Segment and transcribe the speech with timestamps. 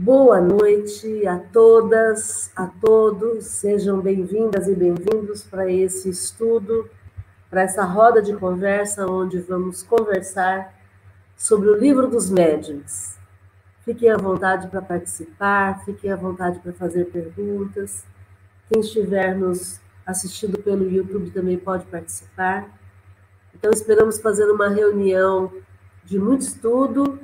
[0.00, 3.46] Boa noite a todas, a todos.
[3.46, 6.88] Sejam bem-vindas e bem-vindos para esse estudo,
[7.50, 10.72] para essa roda de conversa onde vamos conversar
[11.36, 13.16] sobre o livro dos médiuns.
[13.84, 18.04] Fiquem à vontade para participar, fiquem à vontade para fazer perguntas.
[18.68, 22.68] Quem estiver nos assistindo pelo YouTube também pode participar.
[23.52, 25.52] Então, esperamos fazer uma reunião
[26.04, 27.18] de muito estudo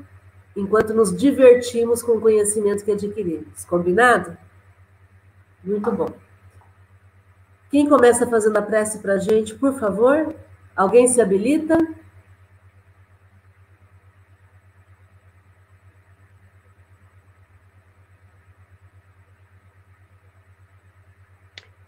[0.57, 3.65] enquanto nos divertimos com o conhecimento que adquirimos.
[3.65, 4.37] Combinado?
[5.62, 6.09] Muito bom.
[7.70, 10.34] Quem começa fazendo a prece para a gente, por favor?
[10.77, 11.77] Alguém se habilita?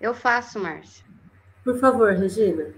[0.01, 1.04] Eu faço, Márcia.
[1.64, 2.74] Por favor, Regina.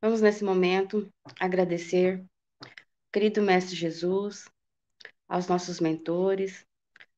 [0.00, 2.24] Vamos, nesse momento, agradecer,
[3.12, 4.44] querido Mestre Jesus,
[5.26, 6.64] aos nossos mentores,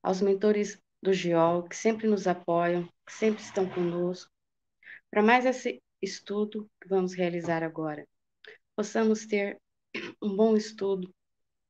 [0.03, 4.33] aos mentores do GIOL, que sempre nos apoiam, que sempre estão conosco,
[5.11, 8.09] para mais esse estudo que vamos realizar agora.
[8.75, 9.61] Possamos ter
[10.23, 11.15] um bom estudo,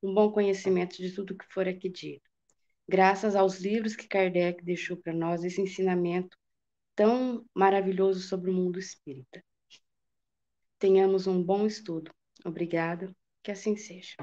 [0.01, 2.31] um bom conhecimento de tudo que for aqui dito.
[2.89, 6.39] Graças aos livros que Kardec deixou para nós, esse ensinamento
[6.95, 9.43] tão maravilhoso sobre o mundo espírita
[10.81, 12.11] tenhamos um bom estudo.
[12.45, 14.17] Obrigada, que assim seja.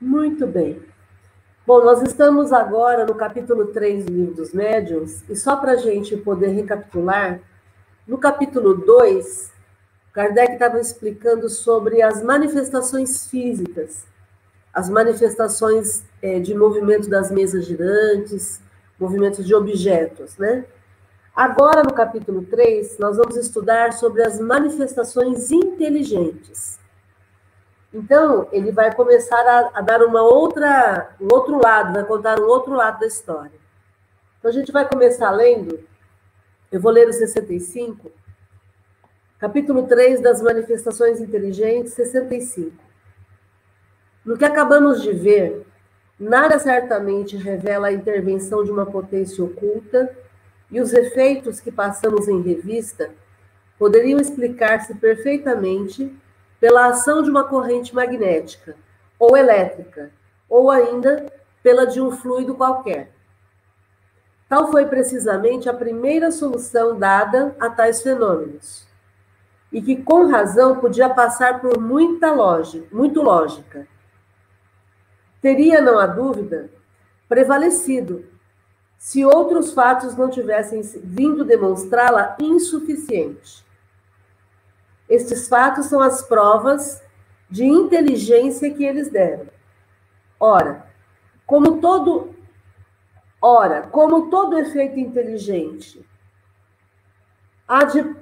[0.00, 0.82] Muito bem.
[1.64, 5.76] Bom, nós estamos agora no capítulo 3 do Livro dos Médiuns, e só para a
[5.76, 7.40] gente poder recapitular,
[8.06, 9.52] no capítulo 2,
[10.12, 14.04] Kardec estava explicando sobre as manifestações físicas,
[14.74, 18.60] as manifestações é, de movimento das mesas girantes,
[18.98, 20.64] movimentos de objetos, né?
[21.40, 26.78] Agora, no capítulo 3, nós vamos estudar sobre as manifestações inteligentes.
[27.94, 32.44] Então, ele vai começar a, a, dar uma outra, um outro lado, vai contar um
[32.44, 33.58] outro lado da história.
[34.38, 35.80] Então, a gente vai começar lendo,
[36.70, 38.12] eu vou ler o 65,
[39.38, 42.76] capítulo 3 das manifestações inteligentes, 65.
[44.26, 45.66] No que acabamos de ver,
[46.18, 50.14] nada certamente revela a intervenção de uma potência oculta
[50.70, 53.10] e os efeitos que passamos em revista
[53.78, 56.14] poderiam explicar-se perfeitamente
[56.60, 58.76] pela ação de uma corrente magnética
[59.18, 60.10] ou elétrica,
[60.48, 61.32] ou ainda
[61.62, 63.10] pela de um fluido qualquer.
[64.48, 68.86] Tal foi precisamente a primeira solução dada a tais fenômenos,
[69.72, 73.86] e que com razão podia passar por muita lógica, muito lógica.
[75.40, 76.68] Teria, não há dúvida,
[77.28, 78.24] prevalecido
[79.00, 83.64] se outros fatos não tivessem vindo demonstrá-la insuficiente.
[85.08, 87.02] Estes fatos são as provas
[87.48, 89.46] de inteligência que eles deram.
[90.38, 90.86] Ora,
[91.46, 92.34] como todo
[93.40, 96.06] ora, como todo efeito inteligente
[97.66, 98.16] há de,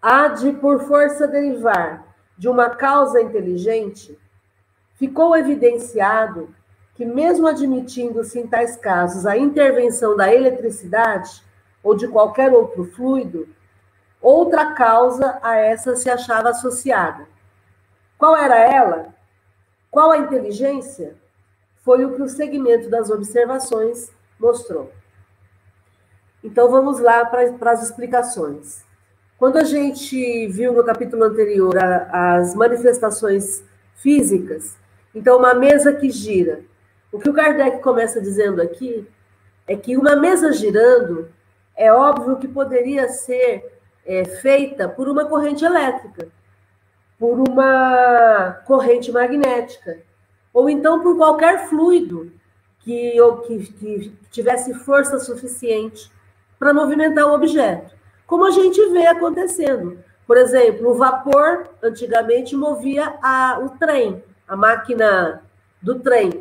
[0.00, 4.18] há de por força derivar de uma causa inteligente,
[4.94, 6.48] ficou evidenciado
[6.94, 11.42] que, mesmo admitindo-se em tais casos a intervenção da eletricidade
[11.82, 13.48] ou de qualquer outro fluido,
[14.20, 17.26] outra causa a essa se achava associada.
[18.16, 19.14] Qual era ela?
[19.90, 21.16] Qual a inteligência?
[21.82, 24.90] Foi o que o segmento das observações mostrou.
[26.42, 28.84] Então vamos lá para as explicações.
[29.38, 33.64] Quando a gente viu no capítulo anterior a, as manifestações
[33.96, 34.76] físicas,
[35.14, 36.62] então uma mesa que gira,
[37.14, 39.06] o que o Kardec começa dizendo aqui
[39.68, 41.28] é que uma mesa girando
[41.76, 43.72] é óbvio que poderia ser
[44.04, 46.26] é, feita por uma corrente elétrica,
[47.16, 50.00] por uma corrente magnética,
[50.52, 52.32] ou então por qualquer fluido
[52.80, 56.10] que, ou que, que tivesse força suficiente
[56.58, 57.94] para movimentar o objeto.
[58.26, 60.02] Como a gente vê acontecendo.
[60.26, 65.44] Por exemplo, o vapor antigamente movia a, o trem, a máquina
[65.80, 66.33] do trem.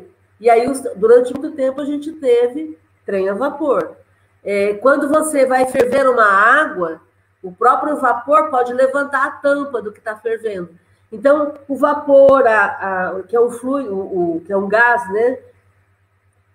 [0.43, 3.95] E aí, durante muito tempo, a gente teve trem a vapor.
[4.43, 6.99] É, quando você vai ferver uma água,
[7.41, 10.71] o próprio vapor pode levantar a tampa do que está fervendo.
[11.09, 15.39] Então, o vapor, a, a, que é um fluido, o, que é um gás, né?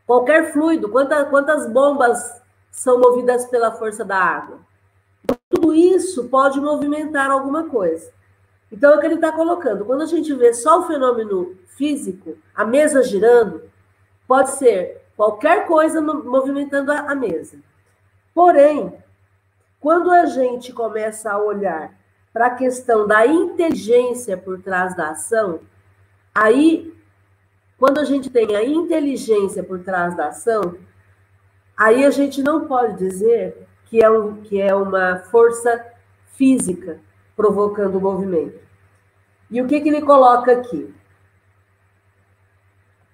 [0.07, 4.59] Qualquer fluido, quanta, quantas bombas são movidas pela força da água?
[5.49, 8.13] Tudo isso pode movimentar alguma coisa.
[8.71, 9.87] Então, é o que ele está colocando.
[9.87, 13.63] Quando a gente vê só o fenômeno físico, a mesa girando,
[14.29, 17.59] Pode ser qualquer coisa movimentando a mesa.
[18.35, 18.93] Porém,
[19.81, 21.93] quando a gente começa a olhar
[22.33, 25.61] para a questão da inteligência por trás da ação,
[26.35, 26.95] aí,
[27.79, 30.77] quando a gente tem a inteligência por trás da ação,
[31.75, 35.85] aí a gente não pode dizer que é, um, que é uma força
[36.35, 37.01] física
[37.35, 38.61] provocando o movimento.
[39.51, 40.95] E o que, que ele coloca aqui?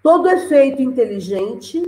[0.04, 1.82] Todo efeito inteligente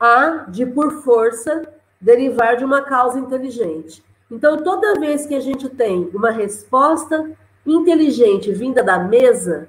[0.00, 1.70] há de, por força,
[2.00, 4.02] derivar de uma causa inteligente.
[4.30, 7.30] Então, toda vez que a gente tem uma resposta
[7.66, 9.68] inteligente vinda da mesa,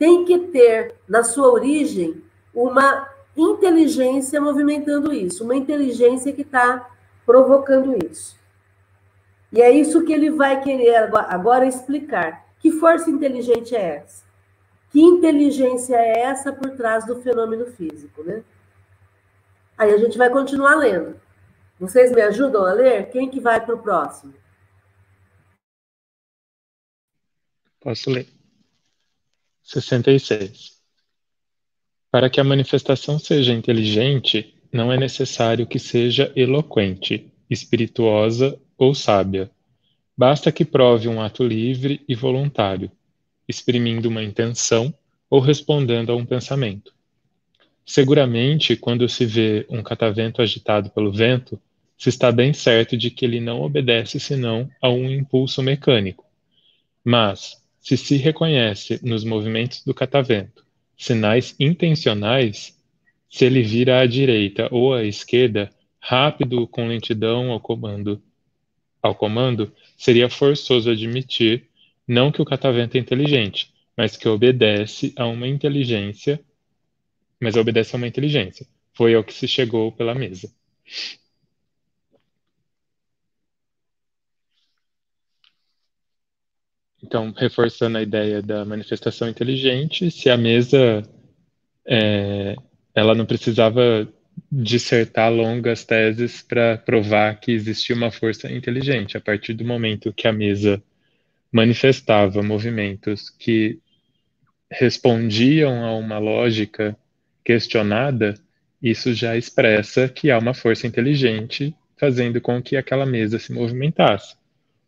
[0.00, 6.90] tem que ter na sua origem uma inteligência movimentando isso, uma inteligência que está
[7.24, 8.36] provocando isso.
[9.52, 12.46] E é isso que ele vai querer agora explicar.
[12.58, 14.29] Que força inteligente é essa?
[14.90, 18.42] Que inteligência é essa por trás do fenômeno físico, né?
[19.78, 21.18] Aí a gente vai continuar lendo.
[21.78, 23.10] Vocês me ajudam a ler?
[23.10, 24.34] Quem que vai para o próximo?
[27.80, 28.26] Posso ler.
[29.62, 30.78] 66.
[32.10, 39.50] Para que a manifestação seja inteligente, não é necessário que seja eloquente, espirituosa ou sábia.
[40.16, 42.90] Basta que prove um ato livre e voluntário,
[43.50, 44.94] exprimindo uma intenção
[45.28, 46.94] ou respondendo a um pensamento.
[47.84, 51.60] Seguramente, quando se vê um catavento agitado pelo vento,
[51.98, 56.24] se está bem certo de que ele não obedece senão a um impulso mecânico.
[57.04, 60.64] Mas, se se reconhece nos movimentos do catavento
[60.96, 62.78] sinais intencionais,
[63.28, 68.22] se ele vira à direita ou à esquerda, rápido com lentidão ao comando,
[69.02, 71.69] ao comando, seria forçoso admitir
[72.10, 76.40] não que o catavento é inteligente, mas que obedece a uma inteligência,
[77.40, 78.66] mas obedece a uma inteligência.
[78.92, 80.52] Foi ao que se chegou pela mesa.
[87.00, 91.02] Então, reforçando a ideia da manifestação inteligente, se a mesa
[91.86, 92.56] é,
[92.92, 94.12] ela não precisava
[94.50, 99.16] dissertar longas teses para provar que existia uma força inteligente.
[99.16, 100.82] A partir do momento que a mesa
[101.52, 103.78] manifestava movimentos que
[104.70, 106.96] respondiam a uma lógica
[107.44, 108.34] questionada,
[108.80, 114.40] isso já expressa que há uma força inteligente fazendo com que aquela mesa se movimentasse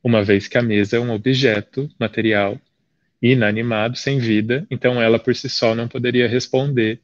[0.03, 2.61] uma vez que a mesa é um objeto material
[3.21, 7.01] inanimado, sem vida, então ela por si só não poderia responder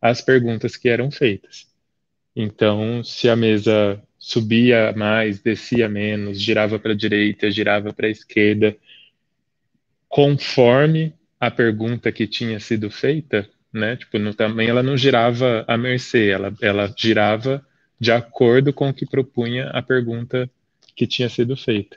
[0.00, 1.68] às perguntas que eram feitas.
[2.34, 8.10] Então, se a mesa subia mais, descia menos, girava para a direita, girava para a
[8.10, 8.76] esquerda,
[10.12, 13.96] conforme a pergunta que tinha sido feita, né?
[13.96, 17.66] Tipo, no tamanho ela não girava à mercê, ela, ela girava
[17.98, 20.50] de acordo com o que propunha a pergunta
[20.94, 21.96] que tinha sido feita.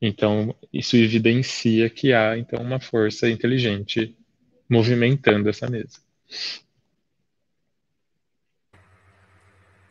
[0.00, 4.16] Então, isso evidencia que há então uma força inteligente
[4.70, 5.98] movimentando essa mesa.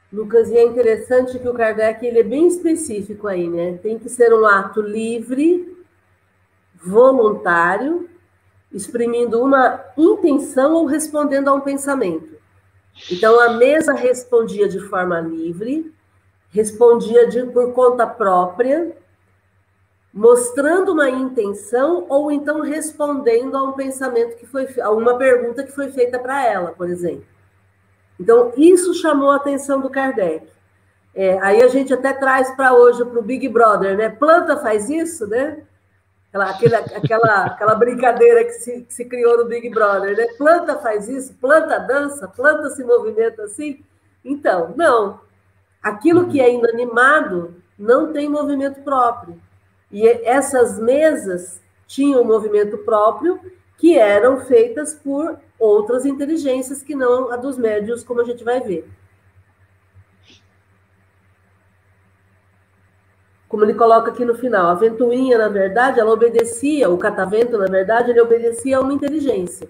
[0.09, 3.77] Lucas, e é interessante que o Kardec ele é bem específico aí, né?
[3.83, 5.76] Tem que ser um ato livre,
[6.83, 8.09] voluntário,
[8.71, 12.38] exprimindo uma intenção ou respondendo a um pensamento.
[13.12, 15.94] Então, a mesa respondia de forma livre,
[16.50, 18.95] respondia de, por conta própria,
[20.13, 25.72] mostrando uma intenção ou então respondendo a um pensamento que foi a uma pergunta que
[25.72, 27.25] foi feita para ela, por exemplo.
[28.19, 30.48] Então isso chamou a atenção do Kardec.
[31.13, 34.10] É, aí a gente até traz para hoje para o Big Brother, né?
[34.10, 35.63] Planta faz isso, né?
[36.34, 40.27] Aquela, aquela, aquela, aquela brincadeira que se, que se criou no Big Brother, né?
[40.38, 43.84] Planta faz isso, planta dança, planta se movimenta assim.
[44.24, 45.22] Então, não.
[45.81, 49.39] Aquilo que é inanimado não tem movimento próprio.
[49.91, 53.39] E essas mesas tinham movimento próprio
[53.77, 58.60] que eram feitas por outras inteligências que não a dos médios, como a gente vai
[58.60, 58.89] ver.
[63.48, 67.68] Como ele coloca aqui no final, a ventoinha, na verdade, ela obedecia, o catavento, na
[67.68, 69.70] verdade, ele obedecia a uma inteligência.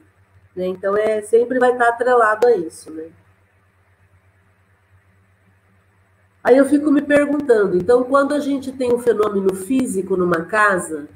[0.56, 0.66] Né?
[0.66, 2.92] Então, é, sempre vai estar atrelado a isso.
[2.92, 3.10] Né?
[6.44, 11.08] Aí eu fico me perguntando, então, quando a gente tem um fenômeno físico numa casa,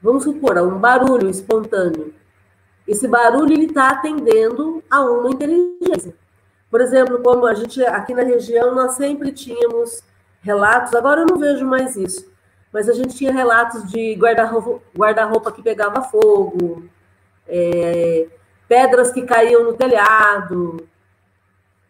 [0.00, 2.14] vamos supor, um barulho espontâneo.
[2.88, 6.14] Esse barulho está atendendo a uma inteligência.
[6.70, 10.02] Por exemplo, como a gente aqui na região nós sempre tínhamos
[10.40, 12.30] relatos, agora eu não vejo mais isso,
[12.72, 16.84] mas a gente tinha relatos de guarda-roupa guarda que pegava fogo,
[17.46, 18.28] é,
[18.68, 20.88] pedras que caíam no telhado,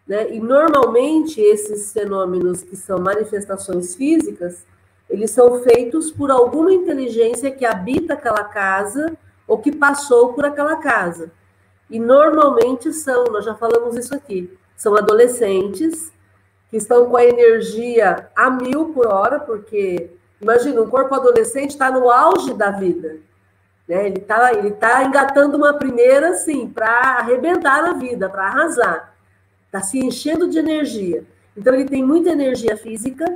[0.07, 0.33] né?
[0.33, 4.65] E normalmente esses fenômenos que são manifestações físicas,
[5.09, 9.15] eles são feitos por alguma inteligência que habita aquela casa
[9.47, 11.31] ou que passou por aquela casa.
[11.89, 16.11] E normalmente são, nós já falamos isso aqui, são adolescentes
[16.71, 20.09] que estão com a energia a mil por hora, porque
[20.41, 23.17] imagina, um corpo adolescente está no auge da vida.
[23.87, 24.07] Né?
[24.07, 29.13] Ele está ele tá engatando uma primeira, assim, para arrebentar a vida, para arrasar.
[29.65, 31.25] Está se enchendo de energia.
[31.55, 33.35] Então, ele tem muita energia física.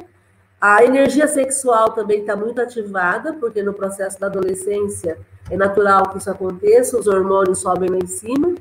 [0.59, 5.17] A energia sexual também está muito ativada, porque no processo da adolescência
[5.51, 8.55] é natural que isso aconteça, os hormônios sobem lá em cima.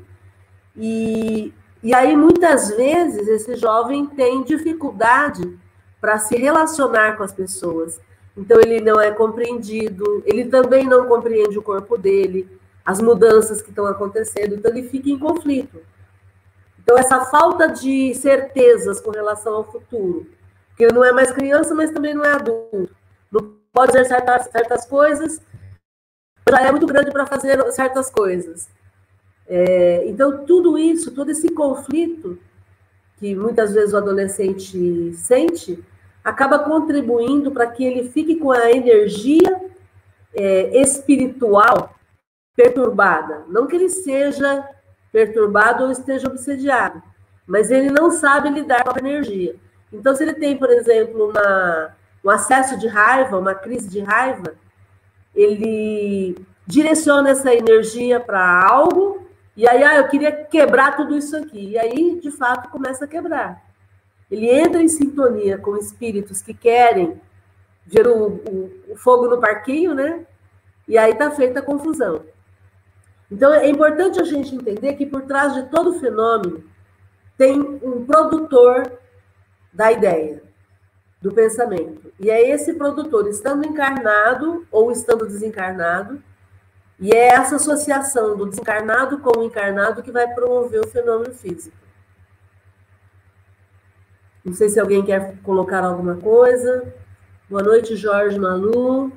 [0.75, 1.53] E,
[1.83, 5.57] e aí, muitas vezes, esse jovem tem dificuldade
[6.01, 7.99] para se relacionar com as pessoas.
[8.35, 12.49] Então, ele não é compreendido, ele também não compreende o corpo dele,
[12.85, 15.79] as mudanças que estão acontecendo, então, ele fica em conflito.
[16.83, 20.27] Então, essa falta de certezas com relação ao futuro,
[20.69, 22.95] porque ele não é mais criança, mas também não é adulto,
[23.31, 25.41] não pode fazer certas, certas coisas,
[26.47, 28.69] já é muito grande para fazer certas coisas.
[29.47, 32.39] É, então, tudo isso, todo esse conflito
[33.17, 35.83] que muitas vezes o adolescente sente,
[36.23, 39.61] acaba contribuindo para que ele fique com a energia
[40.33, 41.95] é, espiritual
[42.55, 43.45] perturbada.
[43.47, 44.67] Não que ele seja
[45.11, 47.01] perturbado ou esteja obsediado,
[47.47, 49.55] mas ele não sabe lidar com a energia.
[49.93, 54.55] Então, se ele tem, por exemplo, uma, um acesso de raiva, uma crise de raiva,
[55.33, 56.35] ele
[56.67, 59.24] direciona essa energia para algo,
[59.55, 61.71] e aí, ah, eu queria quebrar tudo isso aqui.
[61.71, 63.63] E aí, de fato, começa a quebrar.
[64.29, 67.21] Ele entra em sintonia com espíritos que querem
[67.85, 70.25] ver o, o, o fogo no parquinho, né?
[70.87, 72.23] E aí está feita a confusão.
[73.31, 76.63] Então, é importante a gente entender que por trás de todo fenômeno
[77.37, 78.99] tem um produtor
[79.73, 80.43] da ideia,
[81.21, 82.11] do pensamento.
[82.19, 86.21] E é esse produtor, estando encarnado ou estando desencarnado,
[86.99, 91.75] e é essa associação do desencarnado com o encarnado que vai promover o fenômeno físico.
[94.43, 96.93] Não sei se alguém quer colocar alguma coisa.
[97.49, 99.11] Boa noite, Jorge Malu.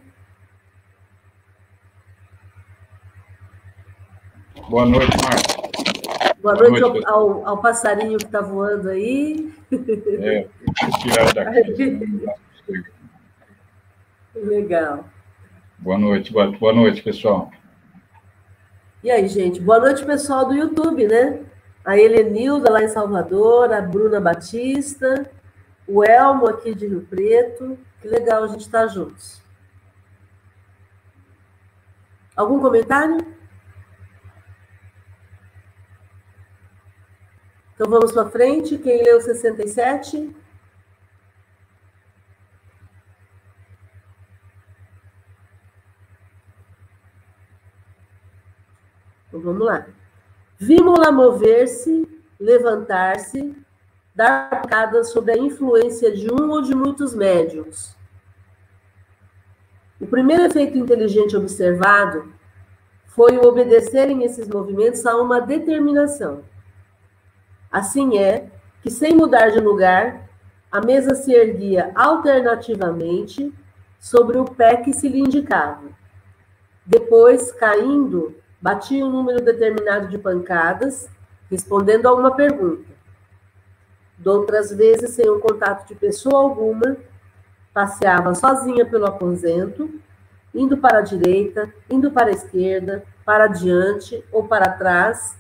[4.68, 5.58] Boa noite, Marcos.
[6.40, 9.52] Boa, Boa noite, noite ao, ao, ao, passarinho que está voando aí.
[9.72, 10.48] É,
[11.02, 12.26] tirar daqui.
[14.34, 15.04] Legal.
[15.78, 17.50] Boa noite, boa, boa noite, pessoal.
[19.02, 19.60] E aí, gente?
[19.60, 21.44] Boa noite, pessoal do YouTube, né?
[21.88, 25.30] a Helenilda lá em Salvador, a Bruna Batista,
[25.86, 27.78] o Elmo aqui de Rio Preto.
[28.02, 29.40] Que legal a gente estar juntos.
[32.36, 33.16] Algum comentário?
[37.74, 38.76] Então vamos para frente.
[38.76, 40.36] Quem leu 67?
[49.38, 49.86] Então vamos lá.
[50.58, 52.06] Vimos-la mover-se,
[52.38, 53.56] levantar-se,
[54.14, 57.96] dar pancadas sob a influência de um ou de muitos médiums.
[60.00, 62.32] O primeiro efeito inteligente observado
[63.06, 66.42] foi o obedecerem esses movimentos a uma determinação.
[67.70, 68.48] Assim é
[68.82, 70.28] que, sem mudar de lugar,
[70.70, 73.52] a mesa se erguia alternativamente
[73.98, 75.84] sobre o pé que se lhe indicava.
[76.86, 81.08] Depois, caindo, batia um número determinado de pancadas,
[81.50, 82.88] respondendo a uma pergunta.
[84.16, 86.96] Doutras vezes, sem o contato de pessoa alguma,
[87.72, 89.88] passeava sozinha pelo aposento,
[90.52, 95.36] indo para a direita, indo para a esquerda, para diante ou para trás,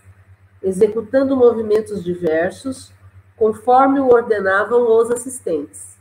[0.62, 2.92] executando movimentos diversos,
[3.36, 5.96] conforme o ordenavam os assistentes.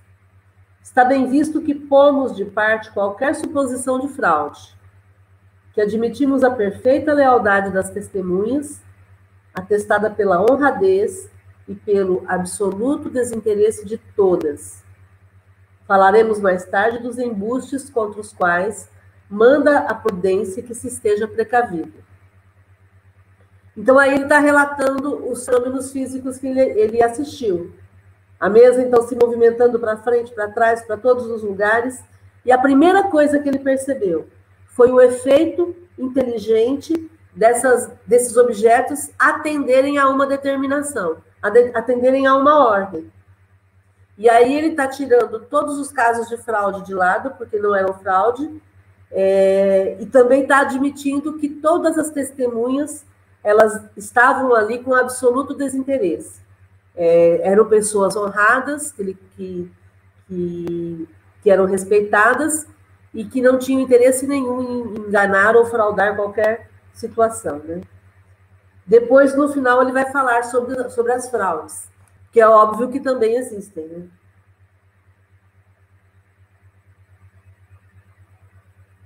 [0.84, 4.77] Está bem visto que pomos de parte qualquer suposição de fraude
[5.78, 8.82] que admitimos a perfeita lealdade das testemunhas,
[9.54, 11.30] atestada pela honradez
[11.68, 14.84] e pelo absoluto desinteresse de todas.
[15.88, 18.90] Falaremos mais tarde dos embustes contra os quais
[19.30, 21.94] manda a prudência que se esteja precavido.
[23.78, 27.72] Então, aí ele está relatando os fenômenos físicos que ele, ele assistiu.
[28.40, 32.04] A mesa, então, se movimentando para frente, para trás, para todos os lugares.
[32.44, 34.28] E a primeira coisa que ele percebeu
[34.78, 41.18] foi o efeito inteligente dessas, desses objetos atenderem a uma determinação,
[41.74, 43.12] atenderem a uma ordem.
[44.18, 47.94] E aí ele está tirando todos os casos de fraude de lado, porque não eram
[47.96, 48.62] fraude,
[49.12, 53.04] é, e também está admitindo que todas as testemunhas
[53.44, 56.40] elas estavam ali com absoluto desinteresse.
[56.96, 59.72] É, eram pessoas honradas que, que
[61.48, 62.68] que eram respeitadas
[63.14, 67.60] e que não tinham interesse nenhum em enganar ou fraudar qualquer situação.
[67.60, 67.82] Né?
[68.86, 71.90] Depois, no final, ele vai falar sobre, sobre as fraudes,
[72.32, 73.88] que é óbvio que também existem.
[73.88, 74.08] Né?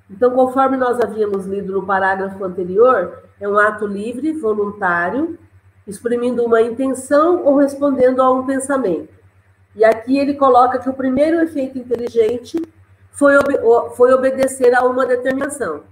[0.10, 5.40] Então, conforme nós havíamos lido no parágrafo anterior, é um ato livre, voluntário,
[5.88, 9.14] exprimindo uma intenção ou respondendo a um pensamento.
[9.76, 12.62] E aqui ele coloca que o primeiro efeito inteligente
[13.12, 15.84] foi, ob foi obedecer a uma determinação.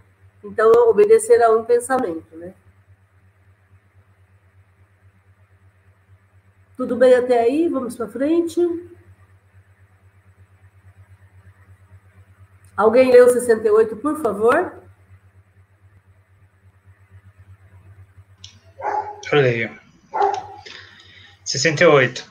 [0.44, 2.54] Então, obedecer a um pensamento, né?
[6.78, 7.68] Tudo bem até aí?
[7.68, 8.62] Vamos para frente.
[12.76, 14.82] Alguém leu 68, por favor?
[19.32, 19.78] Eu leio.
[21.44, 22.29] 68.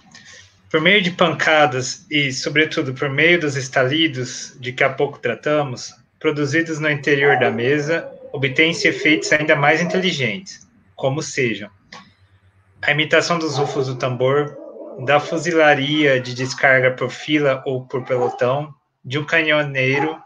[0.71, 5.95] Por meio de pancadas e, sobretudo, por meio dos estalidos de que há pouco tratamos,
[6.19, 11.71] produzidos no interior da mesa, obtêm-se efeitos ainda mais inteligentes, como sejam
[12.83, 14.57] a imitação dos rufos do tambor,
[15.05, 20.17] da fuzilaria de descarga por fila ou por pelotão, de um canhoneiro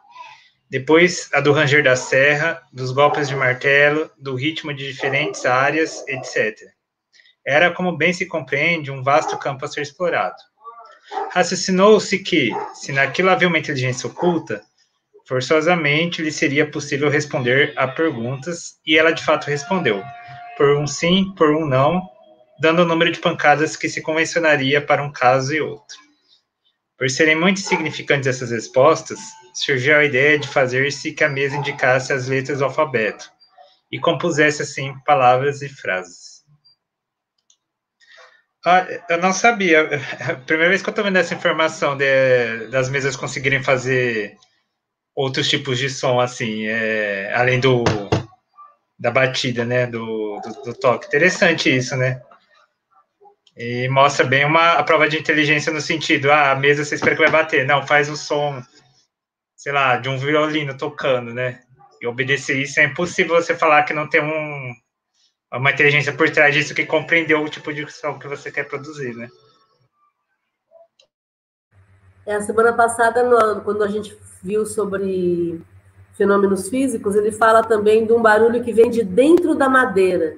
[0.71, 6.03] depois a do ranger da serra, dos golpes de martelo, do ritmo de diferentes áreas,
[6.09, 6.57] etc.
[7.45, 10.37] Era, como bem se compreende, um vasto campo a ser explorado.
[11.33, 14.63] Raciocinou-se que, se naquilo havia uma inteligência oculta,
[15.27, 20.03] forçosamente lhe seria possível responder a perguntas, e ela de fato respondeu,
[20.57, 22.03] por um sim, por um não,
[22.61, 25.97] dando o número de pancadas que se convencionaria para um caso e outro.
[26.97, 29.19] Por serem muito significantes essas respostas,
[29.53, 33.29] surgiu a ideia de fazer-se que a mesa indicasse as letras do alfabeto
[33.91, 36.32] e compusesse assim palavras e frases.
[38.65, 39.89] Ah, eu não sabia.
[40.21, 44.37] A primeira vez que eu estou vendo essa informação de, das mesas conseguirem fazer
[45.15, 47.85] outros tipos de som, assim, é, além do
[48.99, 51.09] da batida, né, do, do, do, toque.
[51.09, 52.23] Interessante isso, né?
[53.57, 57.17] E mostra bem uma a prova de inteligência no sentido, ah, a mesa você espera
[57.17, 57.67] que vai bater.
[57.67, 58.63] Não, faz o som
[59.63, 61.61] sei lá, de um violino tocando, né?
[62.01, 64.75] E obedecer isso é impossível você falar que não tem um,
[65.59, 69.15] uma inteligência por trás disso que compreendeu o tipo de som que você quer produzir,
[69.15, 69.29] né?
[72.25, 73.23] É, a semana passada,
[73.65, 75.61] quando a gente viu sobre
[76.15, 80.37] fenômenos físicos, ele fala também de um barulho que vem de dentro da madeira,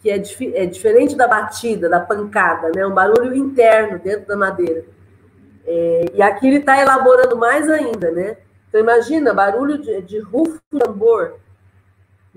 [0.00, 2.86] que é, dif é diferente da batida, da pancada, né?
[2.86, 4.84] Um barulho interno dentro da madeira.
[5.66, 8.36] É, e aqui ele está elaborando mais ainda, né?
[8.68, 11.38] Então imagina, barulho de, de rufo de tambor,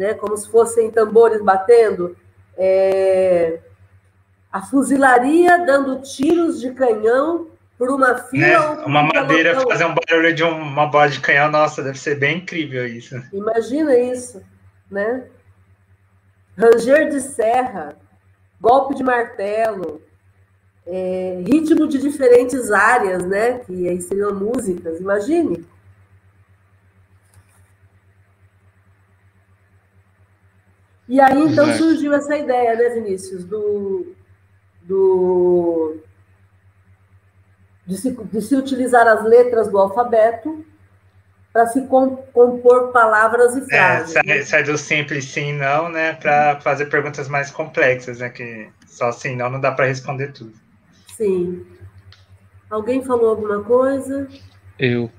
[0.02, 0.16] né?
[0.16, 2.18] Como se fossem tambores batendo.
[2.58, 3.60] É,
[4.52, 8.76] a fuzilaria dando tiros de canhão por uma fila.
[8.78, 8.84] Né?
[8.86, 9.72] Uma madeira pelotão.
[9.72, 13.16] fazer um barulho de uma bola de canhão, nossa, deve ser bem incrível isso.
[13.32, 14.42] Imagina isso,
[14.90, 15.24] né?
[16.58, 17.96] Ranger de serra,
[18.60, 20.02] golpe de martelo,
[20.86, 23.60] é, ritmo de diferentes áreas, né?
[23.60, 25.64] Que aí seriam músicas, imagine.
[31.12, 31.74] E aí, então, é.
[31.74, 34.16] surgiu essa ideia, né, Vinícius, do,
[34.84, 35.98] do,
[37.86, 40.66] de, se, de se utilizar as letras do alfabeto
[41.52, 44.16] para se compor palavras e é, frases.
[44.16, 44.42] É, sai, né?
[44.44, 49.36] sai, do simples sim não, né, para fazer perguntas mais complexas, né, que só sim
[49.36, 50.54] não não dá para responder tudo.
[51.18, 51.66] Sim.
[52.70, 54.30] Alguém falou alguma coisa?
[54.80, 55.12] Eu.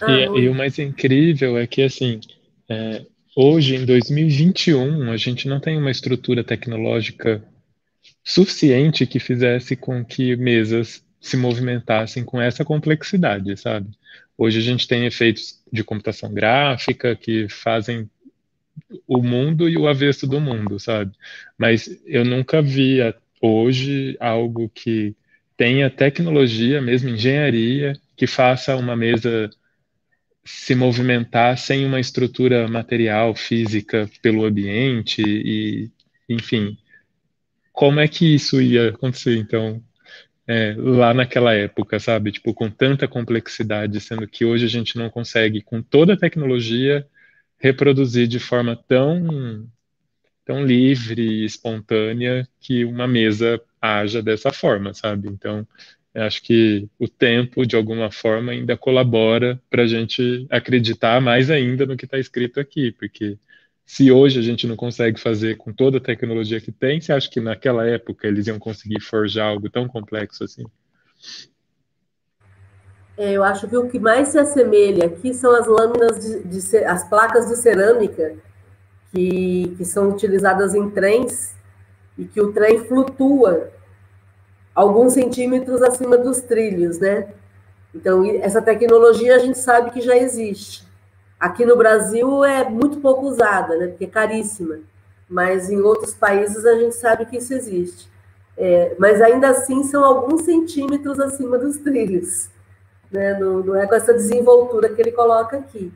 [0.00, 2.18] Ah, e, e, o mais incrível é que, assim,
[2.66, 3.04] é,
[3.36, 7.42] hoje, em 2021, a gente não tem uma estrutura tecnológica
[8.22, 13.88] suficiente que fizesse com que mesas se movimentassem com essa complexidade, sabe?
[14.36, 18.08] Hoje a gente tem efeitos de computação gráfica que fazem
[19.06, 21.12] o mundo e o avesso do mundo, sabe?
[21.56, 22.98] Mas eu nunca vi
[23.40, 25.14] hoje algo que
[25.56, 29.50] tenha tecnologia, mesmo engenharia, que faça uma mesa
[30.44, 35.90] se movimentar sem uma estrutura material, física pelo ambiente e,
[36.28, 36.76] enfim,
[37.72, 39.82] como é que isso ia acontecer, então,
[40.46, 42.30] é, lá naquela época, sabe?
[42.32, 47.06] Tipo, com tanta complexidade, sendo que hoje a gente não consegue, com toda a tecnologia,
[47.58, 49.66] reproduzir de forma tão,
[50.44, 55.28] tão livre e espontânea que uma mesa haja dessa forma, sabe?
[55.28, 55.66] Então,
[56.14, 61.84] acho que o tempo, de alguma forma, ainda colabora para a gente acreditar mais ainda
[61.84, 63.36] no que está escrito aqui, porque
[63.84, 67.28] se hoje a gente não consegue fazer com toda a tecnologia que tem, você acha
[67.28, 70.64] que naquela época eles iam conseguir forjar algo tão complexo assim?
[73.16, 76.76] É, eu acho que o que mais se assemelha aqui são as lâminas de, de
[76.78, 78.34] as placas de cerâmica
[79.12, 81.54] que, que são utilizadas em trens
[82.18, 83.70] e que o trem flutua
[84.74, 87.28] alguns centímetros acima dos trilhos, né?
[87.94, 90.84] Então, essa tecnologia a gente sabe que já existe.
[91.38, 93.88] Aqui no Brasil é muito pouco usada, né?
[93.88, 94.80] Porque é caríssima.
[95.28, 98.08] Mas em outros países a gente sabe que isso existe.
[98.56, 102.48] É, mas ainda assim são alguns centímetros acima dos trilhos.
[103.10, 103.38] Né?
[103.38, 105.92] Não, não é com essa desenvoltura que ele coloca aqui.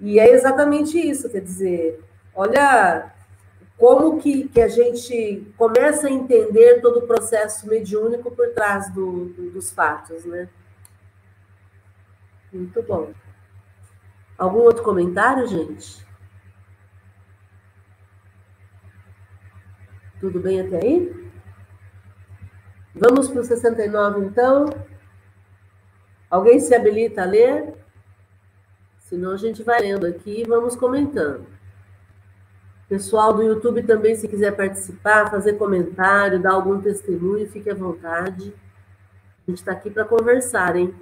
[0.00, 2.00] E é exatamente isso, quer dizer,
[2.34, 3.12] olha
[3.76, 9.26] como que, que a gente começa a entender todo o processo mediúnico por trás do,
[9.26, 10.48] do, dos fatos, né?
[12.52, 13.12] Muito bom.
[14.38, 16.06] Algum outro comentário, gente?
[20.18, 21.30] Tudo bem até aí?
[22.94, 24.70] Vamos para o 69, então.
[26.30, 27.74] Alguém se habilita a ler?
[29.00, 31.55] Senão a gente vai lendo aqui e vamos comentando.
[32.88, 38.54] Pessoal do YouTube também, se quiser participar, fazer comentário, dar algum testemunho, fique à vontade.
[39.46, 40.94] A gente está aqui para conversar, hein?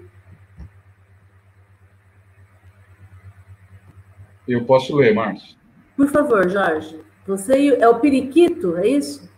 [4.49, 5.57] Eu posso ler, Márcio.
[5.97, 7.01] Por favor, Jorge.
[7.27, 9.31] Você é o periquito, é isso?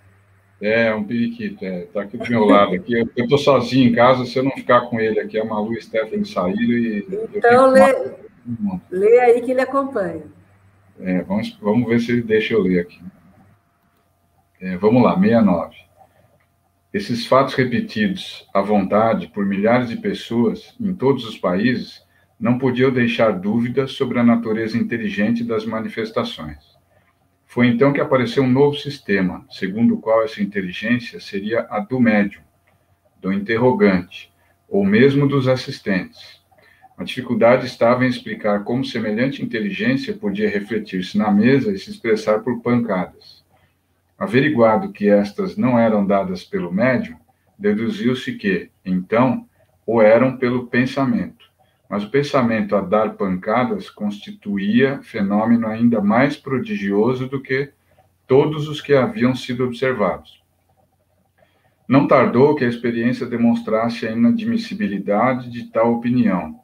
[0.61, 1.83] É, um periquito, é.
[1.93, 2.75] Tá aqui do meu lado.
[2.75, 2.95] Aqui.
[2.95, 5.79] Eu, estou sozinho em casa, se eu não ficar com ele aqui, a Malu e
[5.79, 7.29] a Stephanie saíram e.
[7.35, 8.15] Então, lê,
[8.91, 10.23] lê aí que ele acompanha.
[11.01, 13.01] É, vamos, vamos ver se ele deixa eu ler aqui.
[14.61, 15.77] É, vamos lá, 69.
[16.93, 22.03] Esses fatos repetidos à vontade por milhares de pessoas em todos os países
[22.41, 26.77] não podiam deixar dúvidas sobre a natureza inteligente das manifestações.
[27.45, 32.01] Foi então que apareceu um novo sistema, segundo o qual essa inteligência seria a do
[32.01, 32.43] médium,
[33.21, 34.33] do interrogante,
[34.69, 36.36] ou mesmo dos assistentes.
[36.99, 42.41] A dificuldade estava em explicar como semelhante inteligência podia refletir-se na mesa e se expressar
[42.41, 43.45] por pancadas.
[44.19, 47.19] Averiguado que estas não eram dadas pelo médium,
[47.59, 49.47] deduziu-se que, então,
[49.87, 51.45] o eram pelo pensamento.
[51.89, 57.71] Mas o pensamento a dar pancadas constituía fenômeno ainda mais prodigioso do que
[58.27, 60.43] todos os que haviam sido observados.
[61.87, 66.59] Não tardou que a experiência demonstrasse a inadmissibilidade de tal opinião,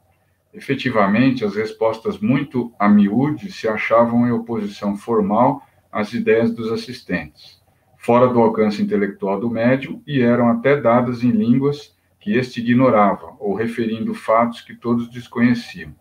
[0.53, 7.59] Efetivamente, as respostas muito a miúde se achavam em oposição formal às ideias dos assistentes,
[7.97, 13.35] fora do alcance intelectual do médium e eram até dadas em línguas que este ignorava,
[13.39, 15.93] ou referindo fatos que todos desconheciam.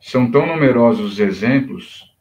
[0.00, 2.14] São tão numerosos os exemplos,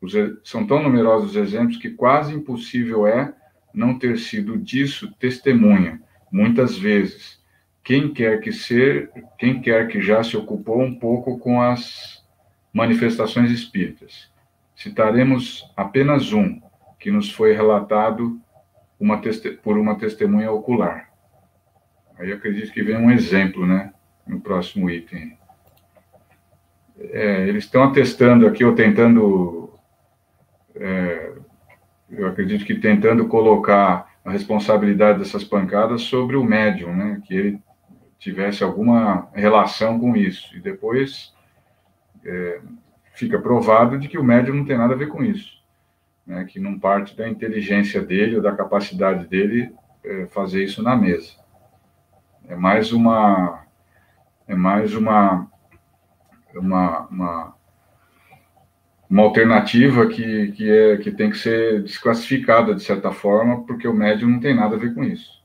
[0.00, 3.32] os, são tão numerosos os exemplos que quase impossível é
[3.72, 7.40] não ter sido disso testemunha, muitas vezes,
[7.86, 12.20] quem quer que ser, quem quer que já se ocupou um pouco com as
[12.72, 14.28] manifestações espíritas.
[14.74, 16.60] Citaremos apenas um,
[16.98, 18.40] que nos foi relatado
[18.98, 19.20] uma
[19.62, 21.12] por uma testemunha ocular.
[22.18, 23.92] Aí acredito que vem um exemplo, né,
[24.26, 25.38] no próximo item.
[26.98, 29.72] É, eles estão atestando aqui, ou tentando,
[30.74, 31.34] é,
[32.10, 37.65] eu acredito que tentando colocar a responsabilidade dessas pancadas sobre o médium, né, que ele
[38.18, 40.56] tivesse alguma relação com isso.
[40.56, 41.34] E depois
[42.24, 42.60] é,
[43.14, 45.62] fica provado de que o médium não tem nada a ver com isso,
[46.26, 46.44] né?
[46.44, 49.74] que não parte da inteligência dele ou da capacidade dele
[50.04, 51.32] é, fazer isso na mesa.
[52.48, 53.64] É mais uma
[54.48, 55.50] é mais uma
[56.58, 57.54] uma, uma,
[59.08, 63.94] uma alternativa que, que, é, que tem que ser desclassificada de certa forma, porque o
[63.94, 65.35] médium não tem nada a ver com isso.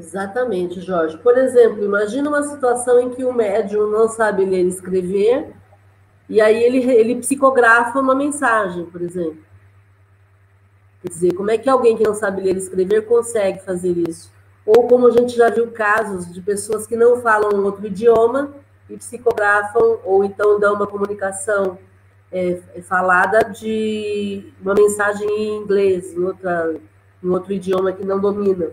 [0.00, 1.18] Exatamente, Jorge.
[1.18, 5.52] Por exemplo, imagina uma situação em que o médium não sabe ler e escrever,
[6.26, 9.36] e aí ele, ele psicografa uma mensagem, por exemplo.
[11.02, 14.32] Quer dizer, como é que alguém que não sabe ler e escrever consegue fazer isso?
[14.64, 18.54] Ou como a gente já viu casos de pessoas que não falam outro idioma
[18.88, 21.76] e psicografam, ou então dão uma comunicação
[22.32, 26.74] é, falada de uma mensagem em inglês, em, outra,
[27.22, 28.70] em outro idioma que não domina.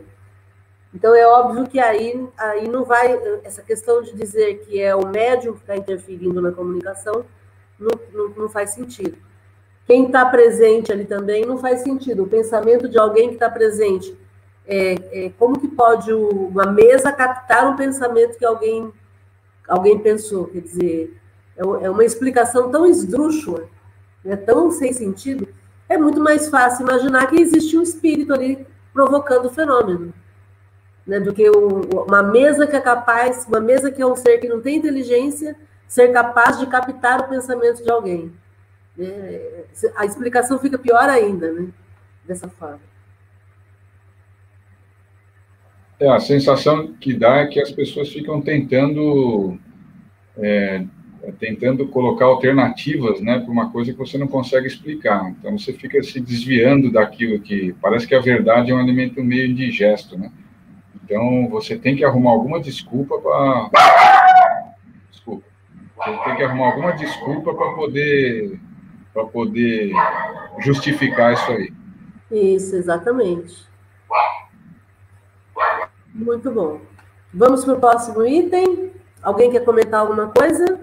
[0.97, 3.13] Então, é óbvio que aí, aí não vai.
[3.43, 7.23] Essa questão de dizer que é o médium que está interferindo na comunicação
[7.79, 9.15] não, não, não faz sentido.
[9.85, 12.23] Quem está presente ali também não faz sentido.
[12.23, 14.17] O pensamento de alguém que está presente.
[14.65, 18.91] É, é, como que pode uma mesa captar um pensamento que alguém,
[19.67, 20.47] alguém pensou?
[20.47, 21.15] Quer dizer,
[21.55, 23.69] é, é uma explicação tão esdrúxula,
[24.25, 25.47] né, tão sem sentido.
[25.87, 30.11] É muito mais fácil imaginar que existe um espírito ali provocando o fenômeno.
[31.07, 34.39] Né, do que o, uma mesa que é capaz, uma mesa que é um ser
[34.39, 35.55] que não tem inteligência,
[35.87, 38.31] ser capaz de captar o pensamento de alguém.
[38.99, 39.63] É,
[39.95, 41.67] a explicação fica pior ainda, né?
[42.25, 42.81] Dessa forma.
[45.99, 49.57] É, a sensação que dá é que as pessoas ficam tentando
[50.37, 50.83] é,
[51.39, 55.29] tentando colocar alternativas, né, para uma coisa que você não consegue explicar.
[55.31, 59.49] Então você fica se desviando daquilo que parece que a verdade é um alimento meio
[59.49, 60.31] indigesto, né?
[61.07, 63.69] Então você tem que arrumar alguma desculpa para
[65.09, 65.45] desculpa.
[65.95, 68.59] Você tem que arrumar alguma desculpa para poder
[69.13, 69.93] para poder
[70.59, 71.73] justificar isso aí.
[72.29, 73.65] Isso, exatamente.
[76.13, 76.81] Muito bom.
[77.33, 78.91] Vamos para o próximo item.
[79.23, 80.79] Alguém quer comentar alguma coisa?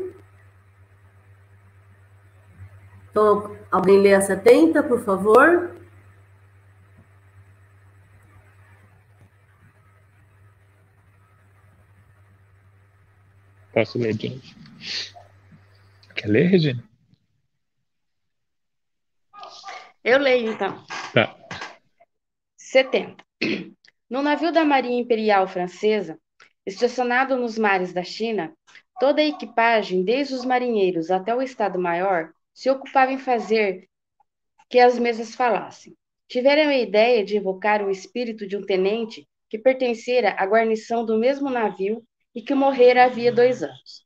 [3.10, 5.70] Então, alguém lê a 70, por favor?
[13.74, 14.42] Posso ler de novo.
[16.14, 16.84] Quer ler, Regina?
[20.04, 20.86] Eu leio, então.
[21.12, 21.36] Tá.
[22.56, 23.24] 70.
[24.08, 26.20] No navio da Marinha Imperial Francesa,
[26.64, 28.52] estacionado nos mares da China,
[29.00, 33.88] toda a equipagem, desde os marinheiros até o Estado-Maior, se ocupava em fazer
[34.68, 35.96] que as mesas falassem.
[36.28, 41.18] Tiveram a ideia de evocar o espírito de um tenente que pertencera à guarnição do
[41.18, 44.04] mesmo navio e que morrera havia dois anos.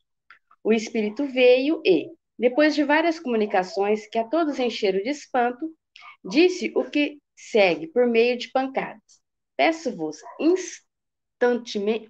[0.63, 5.73] O espírito veio e, depois de várias comunicações que a todos encheram de espanto,
[6.25, 9.21] disse o que segue por meio de pancadas.
[9.57, 12.09] Peço-vos instantemente,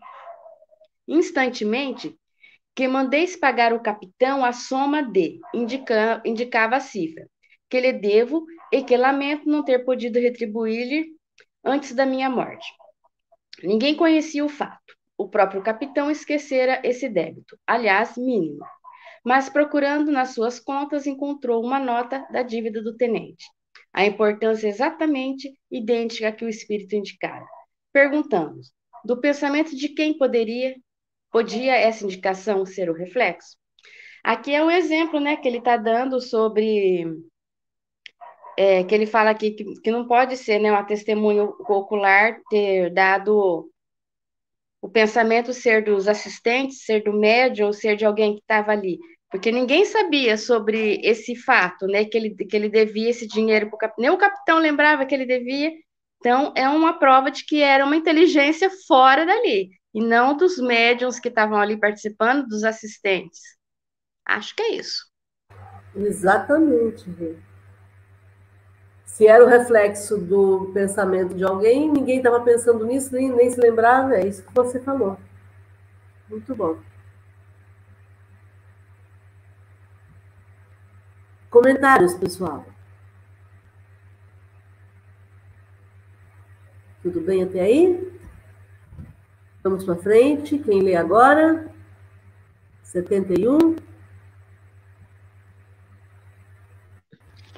[1.07, 2.19] instantemente
[2.75, 7.29] que mandeis pagar o capitão a soma de, indica, indicava a cifra,
[7.69, 11.17] que lhe devo e que lamento não ter podido retribuir-lhe
[11.65, 12.67] antes da minha morte.
[13.63, 14.78] Ninguém conhecia o fato.
[15.19, 18.65] O próprio capitão esquecera esse débito, aliás, mínimo.
[19.25, 23.45] Mas procurando nas suas contas, encontrou uma nota da dívida do tenente.
[23.93, 27.45] A importância exatamente idêntica que o espírito indicara.
[27.93, 28.73] Perguntamos:
[29.05, 30.77] do pensamento de quem poderia
[31.31, 33.57] podia essa indicação ser o reflexo?
[34.23, 37.05] Aqui é um exemplo, né, que ele está dando sobre
[38.57, 42.93] é, que ele fala aqui que, que não pode ser, né, uma testemunha ocular ter
[42.93, 43.71] dado
[44.81, 48.99] o pensamento ser dos assistentes, ser do médium, ser de alguém que estava ali,
[49.31, 53.77] porque ninguém sabia sobre esse fato, né, que ele, que ele devia esse dinheiro para
[53.77, 55.73] o capitão, nem o capitão lembrava que ele devia,
[56.19, 61.19] então é uma prova de que era uma inteligência fora dali, e não dos médiums
[61.19, 63.41] que estavam ali participando, dos assistentes.
[64.25, 65.09] Acho que é isso.
[65.97, 67.09] Exatamente,
[69.09, 73.59] se era o reflexo do pensamento de alguém, ninguém estava pensando nisso, nem, nem se
[73.59, 75.19] lembrava, é isso que você falou.
[76.29, 76.79] Muito bom.
[81.51, 82.65] Comentários, pessoal.
[87.03, 88.13] Tudo bem até aí?
[89.65, 90.59] Vamos para frente.
[90.59, 91.67] Quem lê agora?
[92.85, 93.75] 71.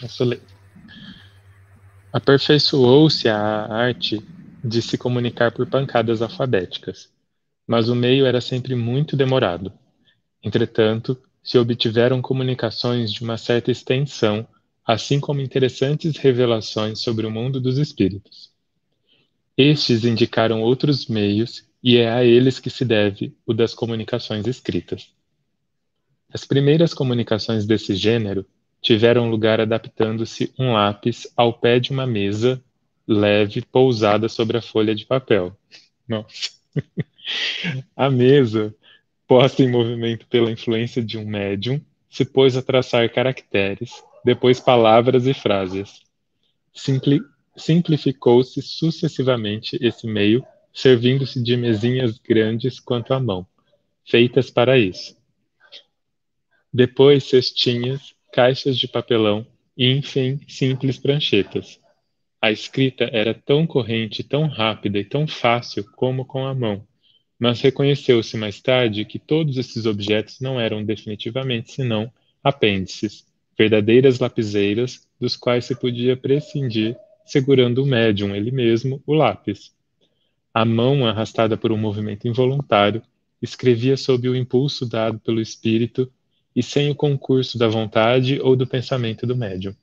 [0.01, 0.50] Posso ler.
[2.13, 3.39] Aperfeiçoou-se a
[3.73, 4.21] arte
[4.65, 7.09] de se comunicar por pancadas alfabéticas,
[7.65, 9.73] mas o meio era sempre muito demorado.
[10.43, 14.45] Entretanto, se obtiveram comunicações de uma certa extensão,
[14.85, 18.51] assim como interessantes revelações sobre o mundo dos espíritos.
[19.57, 25.13] Estes indicaram outros meios e é a eles que se deve o das comunicações escritas.
[26.33, 28.45] As primeiras comunicações desse gênero
[28.81, 32.63] tiveram lugar adaptando-se um lápis ao pé de uma mesa
[33.07, 35.57] leve pousada sobre a folha de papel.
[36.09, 36.51] Nossa.
[37.97, 38.75] a mesa,
[39.27, 45.27] posta em movimento pela influência de um médium, se pôs a traçar caracteres, depois palavras
[45.27, 46.01] e frases.
[46.73, 47.21] Simpli
[47.57, 53.47] Simplificou-se sucessivamente esse meio, servindo-se de mesinhas grandes quanto a mão,
[54.05, 55.17] feitas para isso.
[56.73, 61.81] Depois cestinhas caixas de papelão e, enfim, simples pranchetas.
[62.41, 66.87] A escrita era tão corrente, tão rápida e tão fácil como com a mão,
[67.39, 72.11] mas reconheceu-se mais tarde que todos esses objetos não eram definitivamente senão
[72.43, 73.27] apêndices,
[73.59, 79.73] verdadeiras lapiseiras dos quais se podia prescindir segurando o médium, ele mesmo, o lápis.
[80.53, 83.03] A mão, arrastada por um movimento involuntário,
[83.41, 86.11] escrevia sob o impulso dado pelo espírito
[86.55, 89.75] e sem o concurso da vontade ou do pensamento do médium.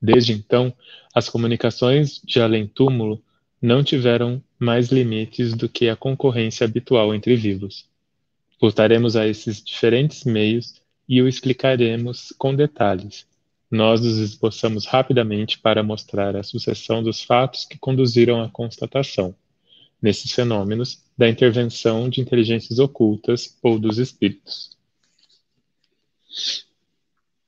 [0.00, 0.72] Desde então,
[1.14, 3.22] as comunicações de além-túmulo
[3.60, 7.86] não tiveram mais limites do que a concorrência habitual entre vivos.
[8.60, 13.26] Voltaremos a esses diferentes meios e o explicaremos com detalhes.
[13.70, 19.34] Nós nos esboçamos rapidamente para mostrar a sucessão dos fatos que conduziram à constatação,
[20.00, 24.77] nesses fenômenos, da intervenção de inteligências ocultas ou dos espíritos.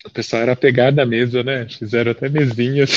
[0.05, 1.69] O pessoal era pegado da mesa, né?
[1.69, 2.91] Fizeram até mesinhas.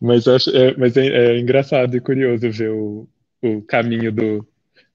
[0.00, 3.08] mas acho, é, mas é, é, engraçado e curioso ver o,
[3.42, 4.46] o caminho do,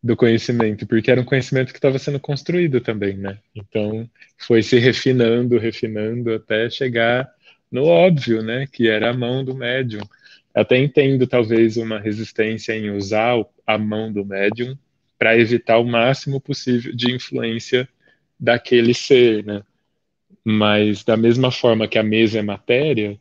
[0.03, 3.39] do conhecimento, porque era um conhecimento que estava sendo construído também, né?
[3.55, 7.27] Então foi se refinando, refinando até chegar
[7.71, 8.67] no óbvio, né?
[8.71, 10.01] Que era a mão do médium.
[10.53, 14.77] Até entendo talvez uma resistência em usar a mão do médium
[15.21, 17.87] para evitar o máximo possível de influência
[18.39, 19.61] daquele ser, né?
[20.43, 23.19] Mas da mesma forma que a mesa é matéria,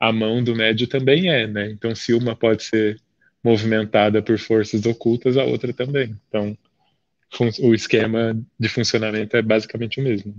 [0.00, 1.70] a mão do médio também é, né?
[1.70, 2.98] Então, se uma pode ser
[3.44, 6.18] movimentada por forças ocultas, a outra também.
[6.26, 6.56] Então,
[7.60, 10.34] o esquema de funcionamento é basicamente o mesmo.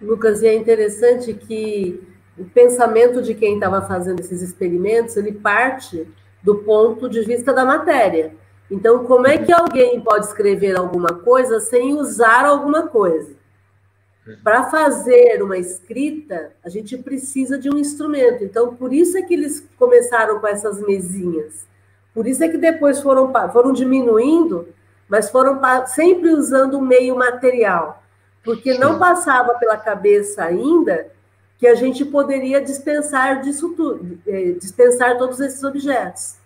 [0.00, 2.00] Lucas, e é interessante que
[2.38, 6.08] o pensamento de quem estava fazendo esses experimentos, ele parte
[6.42, 8.40] do ponto de vista da matéria.
[8.72, 13.30] Então, como é que alguém pode escrever alguma coisa sem usar alguma coisa?
[14.42, 18.42] Para fazer uma escrita, a gente precisa de um instrumento.
[18.42, 21.66] Então, por isso é que eles começaram com essas mesinhas.
[22.14, 24.66] Por isso é que depois foram, foram diminuindo,
[25.06, 28.02] mas foram sempre usando o meio material.
[28.42, 31.08] Porque não passava pela cabeça ainda
[31.58, 36.40] que a gente poderia dispensar disso tudo, é, dispensar todos esses objetos.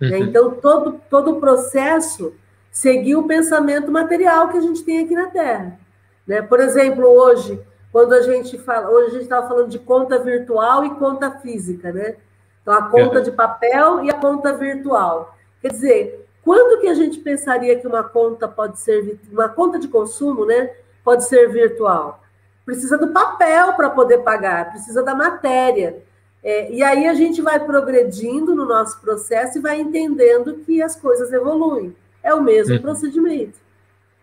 [0.00, 0.18] Né?
[0.18, 0.24] Uhum.
[0.24, 2.34] Então, todo, todo o processo
[2.70, 5.78] seguiu o pensamento material que a gente tem aqui na Terra.
[6.26, 6.42] Né?
[6.42, 7.60] Por exemplo, hoje,
[7.92, 11.92] quando a gente fala, hoje a gente estava falando de conta virtual e conta física,
[11.92, 12.16] né?
[12.60, 13.22] Então, a conta uhum.
[13.22, 15.36] de papel e a conta virtual.
[15.62, 19.88] Quer dizer, quando que a gente pensaria que uma conta pode ser, uma conta de
[19.88, 20.70] consumo, né,
[21.02, 22.22] pode ser virtual?
[22.64, 26.02] Precisa do papel para poder pagar, precisa da matéria.
[26.46, 30.94] É, e aí a gente vai progredindo no nosso processo e vai entendendo que as
[30.94, 31.96] coisas evoluem.
[32.22, 32.82] É o mesmo uhum.
[32.82, 33.58] procedimento.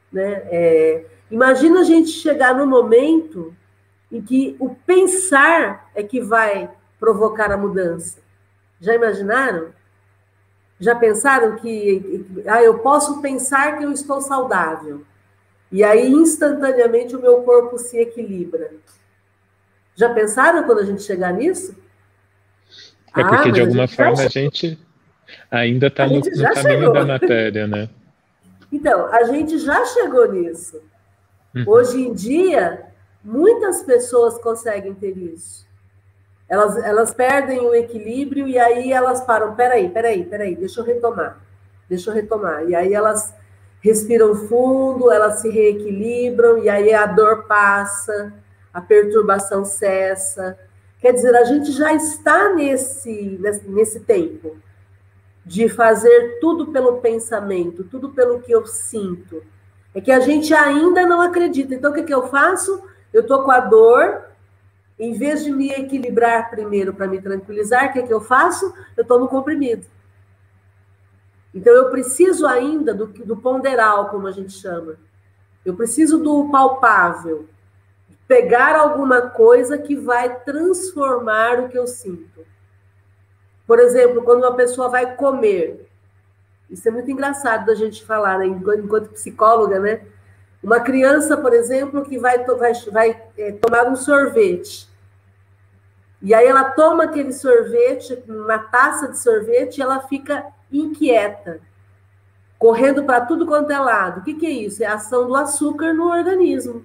[0.09, 0.41] Né?
[0.49, 3.53] É, imagina a gente chegar no momento
[4.09, 8.19] em que o pensar é que vai provocar a mudança.
[8.79, 9.73] Já imaginaram?
[10.79, 15.01] Já pensaram que ah, eu posso pensar que eu estou saudável?
[15.69, 18.71] E aí, instantaneamente, o meu corpo se equilibra.
[19.93, 21.82] Já pensaram quando a gente chegar nisso?
[23.15, 24.79] É porque, ah, de alguma forma, a gente
[25.51, 26.93] ainda está no, no caminho chegou.
[26.93, 27.89] da matéria, né?
[28.71, 30.81] Então, a gente já chegou nisso.
[31.55, 31.63] Uhum.
[31.67, 32.85] Hoje em dia,
[33.23, 35.63] muitas pessoas conseguem ter isso.
[36.49, 39.55] Elas, elas perdem o equilíbrio e aí elas param.
[39.55, 41.39] Peraí, peraí, peraí, deixa eu retomar.
[41.87, 42.67] Deixa eu retomar.
[42.67, 43.33] E aí elas
[43.79, 48.33] respiram fundo, elas se reequilibram, e aí a dor passa,
[48.73, 50.57] a perturbação cessa.
[51.03, 53.37] Quer dizer, a gente já está nesse,
[53.67, 54.55] nesse, tempo
[55.45, 59.43] de fazer tudo pelo pensamento, tudo pelo que eu sinto.
[59.93, 61.75] É que a gente ainda não acredita.
[61.75, 62.87] Então, o que, que eu faço?
[63.11, 64.27] Eu estou com a dor,
[64.97, 68.73] em vez de me equilibrar primeiro para me tranquilizar, o que, que eu faço?
[68.95, 69.85] Eu tomo comprimido.
[71.53, 74.95] Então, eu preciso ainda do, do ponderal, como a gente chama.
[75.65, 77.49] Eu preciso do palpável.
[78.33, 82.43] Pegar alguma coisa que vai transformar o que eu sinto.
[83.67, 85.87] Por exemplo, quando uma pessoa vai comer,
[86.67, 88.47] isso é muito engraçado da gente falar, né?
[88.47, 90.01] enquanto psicóloga, né?
[90.63, 94.89] Uma criança, por exemplo, que vai, vai, vai é, tomar um sorvete.
[96.19, 101.61] E aí ela toma aquele sorvete, uma taça de sorvete, e ela fica inquieta,
[102.57, 104.21] correndo para tudo quanto é lado.
[104.21, 104.81] O que, que é isso?
[104.81, 106.83] É a ação do açúcar no organismo.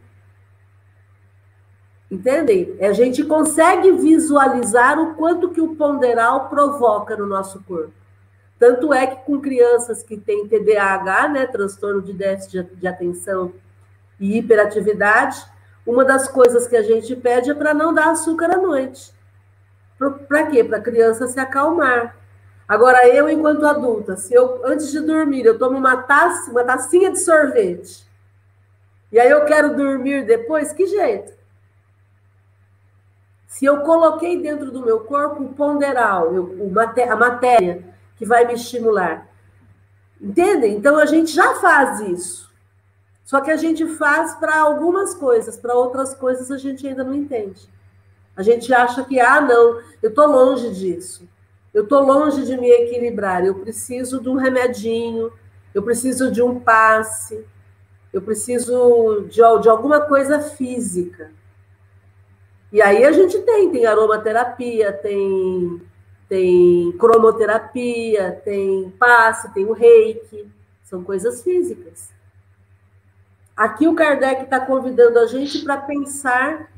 [2.10, 2.76] Entendem?
[2.80, 7.92] A gente consegue visualizar o quanto que o ponderal provoca no nosso corpo.
[8.58, 13.52] Tanto é que com crianças que têm TDAH, né, transtorno de déficit de atenção
[14.18, 15.44] e hiperatividade,
[15.86, 19.12] uma das coisas que a gente pede é para não dar açúcar à noite.
[20.26, 20.64] Para quê?
[20.64, 22.16] Para a criança se acalmar.
[22.66, 27.10] Agora, eu, enquanto adulta, se eu, antes de dormir, eu tomo uma taça, uma tacinha
[27.10, 28.06] de sorvete,
[29.10, 31.37] e aí eu quero dormir depois, que jeito?
[33.48, 36.28] Se eu coloquei dentro do meu corpo o ponderal,
[37.10, 37.82] a matéria
[38.14, 39.26] que vai me estimular.
[40.20, 40.76] Entendem?
[40.76, 42.52] Então a gente já faz isso.
[43.24, 47.14] Só que a gente faz para algumas coisas, para outras coisas a gente ainda não
[47.14, 47.68] entende.
[48.36, 51.26] A gente acha que, ah, não, eu estou longe disso.
[51.72, 53.44] Eu estou longe de me equilibrar.
[53.44, 55.32] Eu preciso de um remedinho,
[55.74, 57.46] eu preciso de um passe,
[58.12, 61.30] eu preciso de, de alguma coisa física.
[62.72, 65.80] E aí a gente tem, tem aromaterapia, tem,
[66.28, 70.46] tem cromoterapia, tem passe, tem o reiki,
[70.82, 72.10] são coisas físicas.
[73.56, 76.70] Aqui o Kardec está convidando a gente para pensar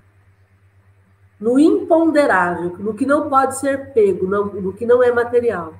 [1.39, 5.75] no imponderável, no que não pode ser pego, no que não é material.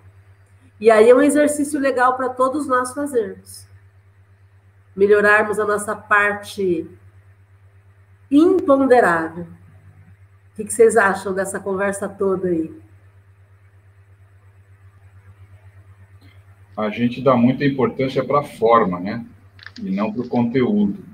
[0.81, 3.67] E aí é um exercício legal para todos nós fazermos.
[4.97, 6.91] Melhorarmos a nossa parte
[8.31, 9.47] imponderável.
[10.53, 12.71] O que vocês acham dessa conversa toda aí?
[16.77, 19.25] A gente dá muita importância para a forma, né?
[19.83, 21.05] E não para o conteúdo.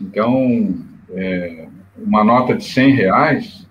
[0.00, 3.66] Então, é, uma nota de 100 reais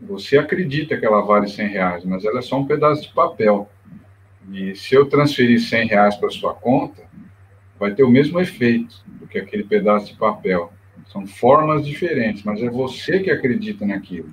[0.00, 3.68] você acredita que ela vale 100 reais, mas ela é só um pedaço de papel.
[4.52, 7.02] E se eu transferir 100 reais para sua conta,
[7.78, 10.72] vai ter o mesmo efeito do que aquele pedaço de papel.
[11.08, 14.30] São formas diferentes, mas é você que acredita naquilo.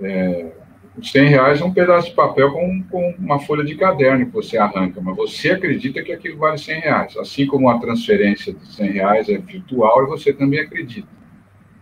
[0.00, 0.52] É,
[0.96, 4.32] os 100 reais é um pedaço de papel com, com, uma folha de caderno que
[4.32, 7.16] você arranca, mas você acredita que aquilo vale 100 reais.
[7.16, 11.08] Assim como a transferência de 100 reais é virtual, e você também acredita.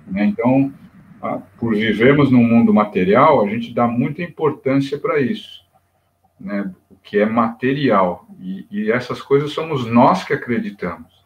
[0.06, 0.24] Né?
[0.24, 0.72] Então?
[1.56, 5.64] Por vivermos num mundo material, a gente dá muita importância para isso,
[6.40, 6.72] né?
[6.90, 8.26] o que é material.
[8.40, 11.22] E, e, essas coisas somos nós que acreditamos.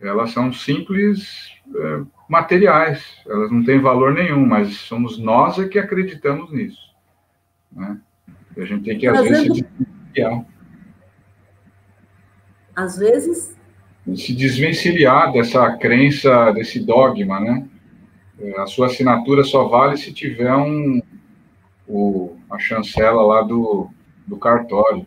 [0.00, 5.78] Elas são simples é, materiais, elas não têm valor nenhum, mas somos nós é que
[5.78, 6.94] acreditamos nisso.
[7.72, 7.98] Né?
[8.56, 10.46] E a gente tem que, às vezes, se desvencilhar.
[12.76, 13.56] Às vezes?
[14.16, 17.68] Se desvencilhar dessa crença, desse dogma, né?
[18.38, 21.00] É, a sua assinatura só vale se tiver um,
[21.86, 23.88] o, a chancela lá do,
[24.26, 25.06] do cartório.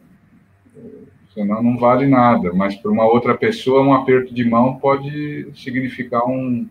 [1.38, 2.52] Senão não vale nada.
[2.52, 6.68] Mas para uma outra pessoa, um aperto de mão pode significar um,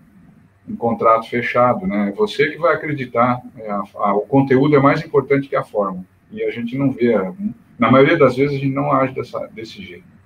[0.69, 1.87] um contrato fechado.
[1.87, 2.09] Né?
[2.09, 3.41] É você que vai acreditar.
[3.57, 6.05] É, a, a, o conteúdo é mais importante que a forma.
[6.33, 7.15] E a gente não vê.
[7.79, 10.17] Na maioria das vezes, a gente não age dessa, desse jeito.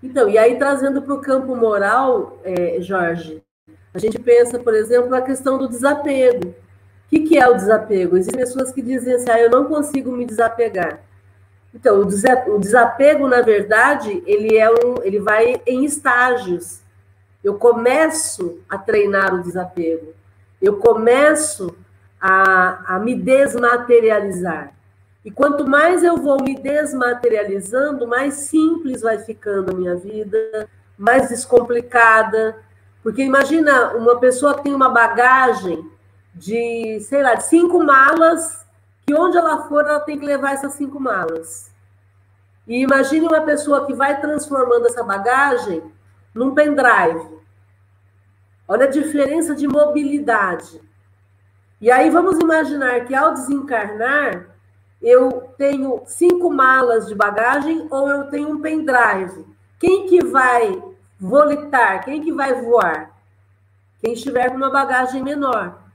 [0.00, 3.42] Então, e aí trazendo para o campo moral, é, Jorge,
[3.92, 6.50] a gente pensa, por exemplo, na questão do desapego.
[6.50, 6.54] O
[7.08, 8.16] que, que é o desapego?
[8.16, 11.00] Existem pessoas que dizem assim, ah, eu não consigo me desapegar.
[11.76, 16.80] Então, o desapego, na verdade, ele, é um, ele vai em estágios.
[17.44, 20.14] Eu começo a treinar o desapego.
[20.60, 21.76] Eu começo
[22.18, 24.72] a, a me desmaterializar.
[25.22, 30.66] E quanto mais eu vou me desmaterializando, mais simples vai ficando a minha vida,
[30.96, 32.56] mais descomplicada,
[33.02, 35.86] porque imagina uma pessoa tem uma bagagem
[36.34, 38.65] de, sei lá, cinco malas,
[39.06, 41.72] que onde ela for, ela tem que levar essas cinco malas.
[42.66, 45.82] E imagine uma pessoa que vai transformando essa bagagem
[46.34, 47.36] num pendrive.
[48.66, 50.80] Olha a diferença de mobilidade.
[51.80, 54.48] E aí vamos imaginar que ao desencarnar,
[55.00, 59.46] eu tenho cinco malas de bagagem ou eu tenho um pendrive.
[59.78, 60.82] Quem que vai
[61.18, 63.10] Volitar, quem que vai voar?
[64.00, 65.85] Quem estiver com uma bagagem menor.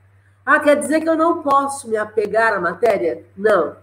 [0.45, 3.23] Ah, quer dizer que eu não posso me apegar à matéria?
[3.37, 3.75] Não.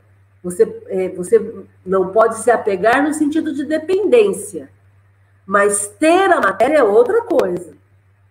[0.43, 4.71] Você, é, você não pode se apegar no sentido de dependência.
[5.47, 7.75] Mas ter a matéria é outra coisa.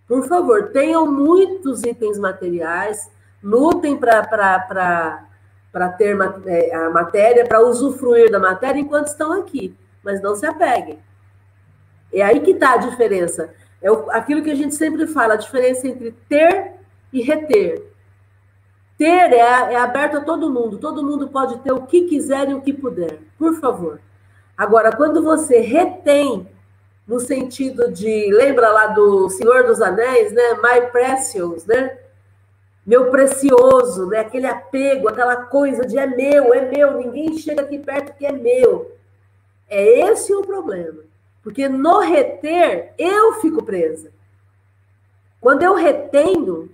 [0.08, 3.12] Por favor, tenham muitos itens materiais,
[3.44, 5.18] lutem para
[5.98, 11.00] ter é, a matéria, para usufruir da matéria enquanto estão aqui, mas não se apeguem.
[12.14, 13.54] É aí que está a diferença.
[13.82, 16.74] É aquilo que a gente sempre fala, a diferença entre ter
[17.12, 17.84] e reter.
[18.98, 22.54] Ter é, é aberto a todo mundo, todo mundo pode ter o que quiser e
[22.54, 24.00] o que puder, por favor.
[24.58, 26.48] Agora, quando você retém,
[27.08, 30.56] no sentido de, lembra lá do Senhor dos Anéis, né?
[30.56, 31.98] My precious, né?
[32.86, 34.20] Meu precioso, né?
[34.20, 38.32] Aquele apego, aquela coisa de é meu, é meu, ninguém chega aqui perto que é
[38.32, 38.92] meu.
[39.70, 41.04] É esse o problema.
[41.44, 44.12] Porque no reter, eu fico presa.
[45.40, 46.70] Quando eu retenho,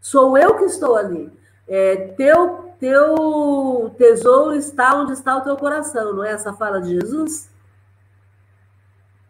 [0.00, 1.32] sou eu que estou ali.
[1.68, 6.90] É, teu, teu tesouro está onde está o teu coração, não é essa fala de
[6.90, 7.50] Jesus?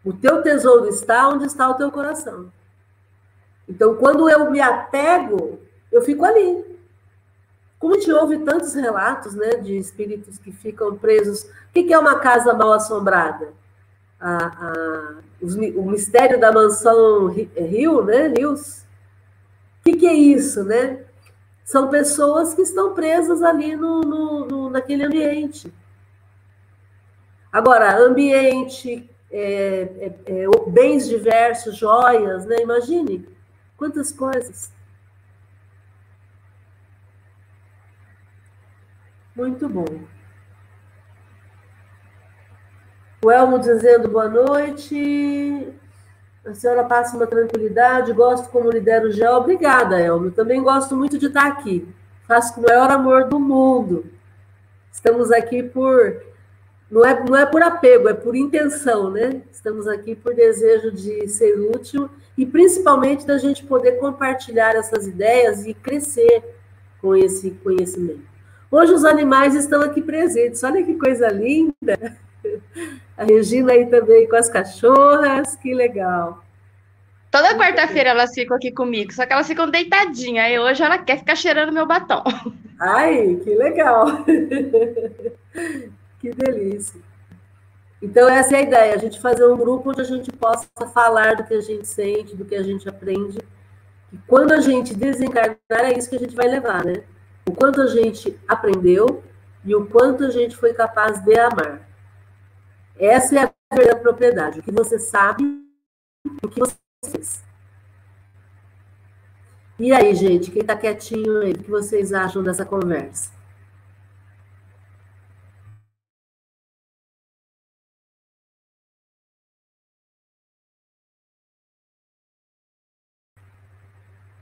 [0.05, 2.51] O teu tesouro está onde está o teu coração.
[3.67, 5.59] Então, quando eu me apego,
[5.91, 6.65] eu fico ali.
[7.79, 11.43] Como a gente ouve tantos relatos né, de espíritos que ficam presos.
[11.43, 13.49] O que é uma casa mal assombrada?
[14.19, 18.27] a, a, os, o mistério da mansão Rio, né?
[18.27, 18.83] Rios.
[19.79, 20.99] O que é isso, né?
[21.67, 25.71] São pessoas que estão presas ali no, no, no naquele ambiente.
[27.51, 32.61] Agora, ambiente, é, é, é, bens diversos, joias, né?
[32.61, 33.27] Imagine
[33.75, 34.71] quantas coisas.
[39.35, 40.07] Muito bom.
[43.21, 45.73] O Elmo dizendo boa noite.
[46.47, 49.33] A senhora passa uma tranquilidade, gosto como lidera o GEL.
[49.33, 50.31] Obrigada, Elmo.
[50.31, 51.85] Também gosto muito de estar aqui.
[52.25, 54.05] Faço com o maior amor do mundo.
[54.89, 56.21] Estamos aqui por.
[56.89, 59.41] Não é, não é por apego, é por intenção, né?
[59.51, 65.65] Estamos aqui por desejo de ser útil e principalmente da gente poder compartilhar essas ideias
[65.65, 66.43] e crescer
[67.01, 68.21] com esse conhecimento.
[68.71, 70.63] Hoje os animais estão aqui presentes.
[70.63, 72.17] Olha que coisa linda!
[73.17, 76.43] A Regina aí também com as cachorras, que legal.
[77.31, 80.51] Toda quarta-feira elas ficam aqui comigo, só que elas ficam deitadinhas.
[80.51, 82.23] E hoje ela quer ficar cheirando meu batom.
[82.79, 84.23] Ai, que legal!
[86.19, 87.01] que delícia.
[88.01, 91.35] Então, essa é a ideia, a gente fazer um grupo onde a gente possa falar
[91.35, 93.39] do que a gente sente, do que a gente aprende.
[94.13, 97.03] E quando a gente desencarnar, é isso que a gente vai levar, né?
[97.47, 99.23] O quanto a gente aprendeu
[99.65, 101.86] e o quanto a gente foi capaz de amar.
[102.99, 104.59] Essa é a verdadeira propriedade.
[104.59, 105.43] O que você sabe,
[106.43, 106.75] o que você
[107.05, 107.43] fez.
[109.79, 113.31] E aí, gente, quem está quietinho aí, o que vocês acham dessa conversa?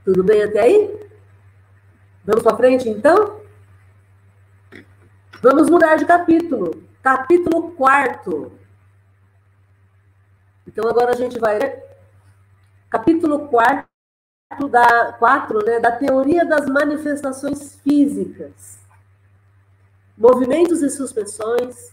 [0.04, 1.08] Tudo bem até aí?
[2.24, 3.40] Vamos para frente, então?
[5.42, 8.52] Vamos mudar de capítulo capítulo 4.
[10.66, 11.84] Então, agora a gente vai ler
[12.90, 13.86] capítulo 4
[14.68, 18.80] da, 4, né, da teoria das manifestações físicas.
[20.18, 21.92] Movimentos e suspensões,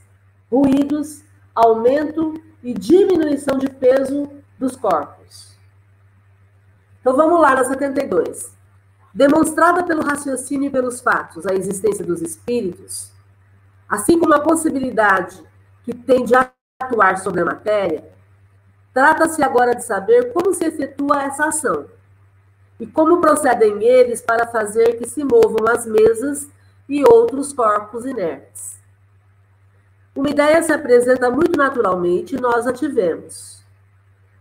[0.52, 1.22] ruídos,
[1.54, 2.34] aumento
[2.64, 5.56] e diminuição de peso dos corpos.
[7.02, 8.52] Então vamos lá na 72.
[9.14, 13.13] Demonstrada pelo raciocínio e pelos fatos a existência dos espíritos,
[13.94, 15.40] assim como a possibilidade
[15.84, 16.34] que tem de
[16.82, 18.04] atuar sobre a matéria,
[18.92, 21.86] trata-se agora de saber como se efetua essa ação
[22.80, 26.50] e como procedem eles para fazer que se movam as mesas
[26.90, 28.80] e outros corpos inertes.
[30.16, 33.64] Uma ideia se apresenta muito naturalmente e nós a tivemos.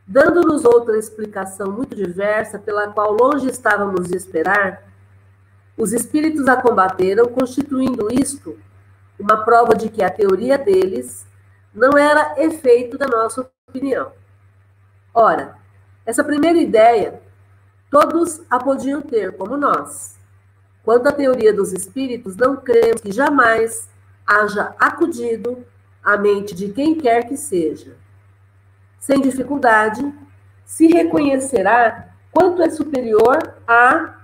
[0.07, 4.83] Dando-nos outra explicação muito diversa, pela qual longe estávamos de esperar,
[5.77, 8.59] os espíritos a combateram, constituindo isto
[9.23, 11.25] uma prova de que a teoria deles
[11.73, 14.13] não era efeito da nossa opinião.
[15.15, 15.57] Ora,
[16.05, 17.23] essa primeira ideia,
[17.91, 20.19] todos a podiam ter, como nós.
[20.83, 23.89] Quanto à teoria dos espíritos, não cremos que jamais
[24.27, 25.65] haja acudido
[26.03, 27.97] à mente de quem quer que seja.
[28.99, 30.13] Sem dificuldade,
[30.65, 34.17] se reconhecerá quanto é superior a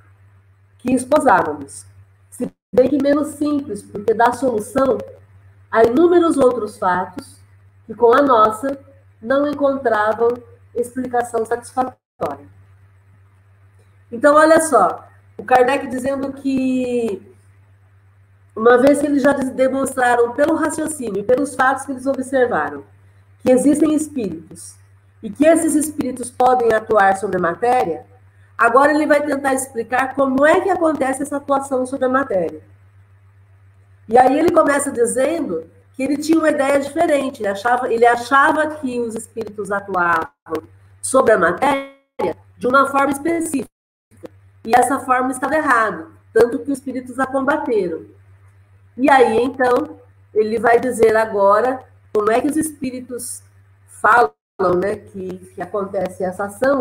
[0.78, 1.86] que esposávamos
[2.72, 4.98] bem que menos simples, porque dá solução
[5.70, 7.38] a inúmeros outros fatos
[7.86, 8.78] que, com a nossa,
[9.20, 10.28] não encontravam
[10.74, 12.46] explicação satisfatória.
[14.10, 15.06] Então, olha só,
[15.36, 17.34] o Kardec dizendo que,
[18.54, 22.84] uma vez que eles já demonstraram pelo raciocínio pelos fatos que eles observaram,
[23.40, 24.76] que existem espíritos
[25.22, 28.06] e que esses espíritos podem atuar sobre a matéria,
[28.58, 32.60] Agora ele vai tentar explicar como é que acontece essa atuação sobre a matéria.
[34.08, 37.40] E aí ele começa dizendo que ele tinha uma ideia diferente.
[37.40, 40.28] Ele achava, ele achava que os espíritos atuavam
[41.00, 43.70] sobre a matéria de uma forma específica.
[44.64, 48.06] E essa forma estava errada, tanto que os espíritos a combateram.
[48.96, 50.00] E aí, então,
[50.34, 51.80] ele vai dizer agora
[52.12, 53.40] como é que os espíritos
[53.86, 54.32] falam
[54.80, 56.78] né, que, que acontece essa ação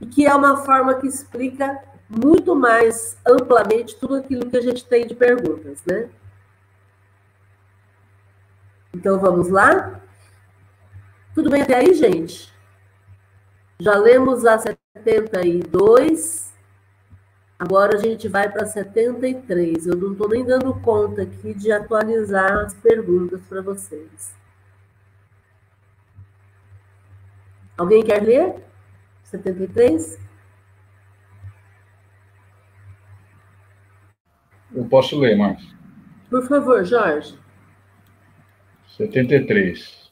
[0.00, 4.84] e que é uma forma que explica muito mais amplamente tudo aquilo que a gente
[4.84, 6.08] tem de perguntas, né?
[8.92, 10.00] Então vamos lá?
[11.34, 12.52] Tudo bem até aí, gente?
[13.78, 16.52] Já lemos a 72.
[17.58, 19.86] Agora a gente vai para 73.
[19.86, 24.34] Eu não estou nem dando conta aqui de atualizar as perguntas para vocês.
[27.78, 28.69] Alguém quer ler?
[29.30, 30.18] 73?
[34.74, 35.76] Eu posso ler, Márcio.
[36.28, 37.38] Por favor, Jorge.
[38.88, 40.10] 73.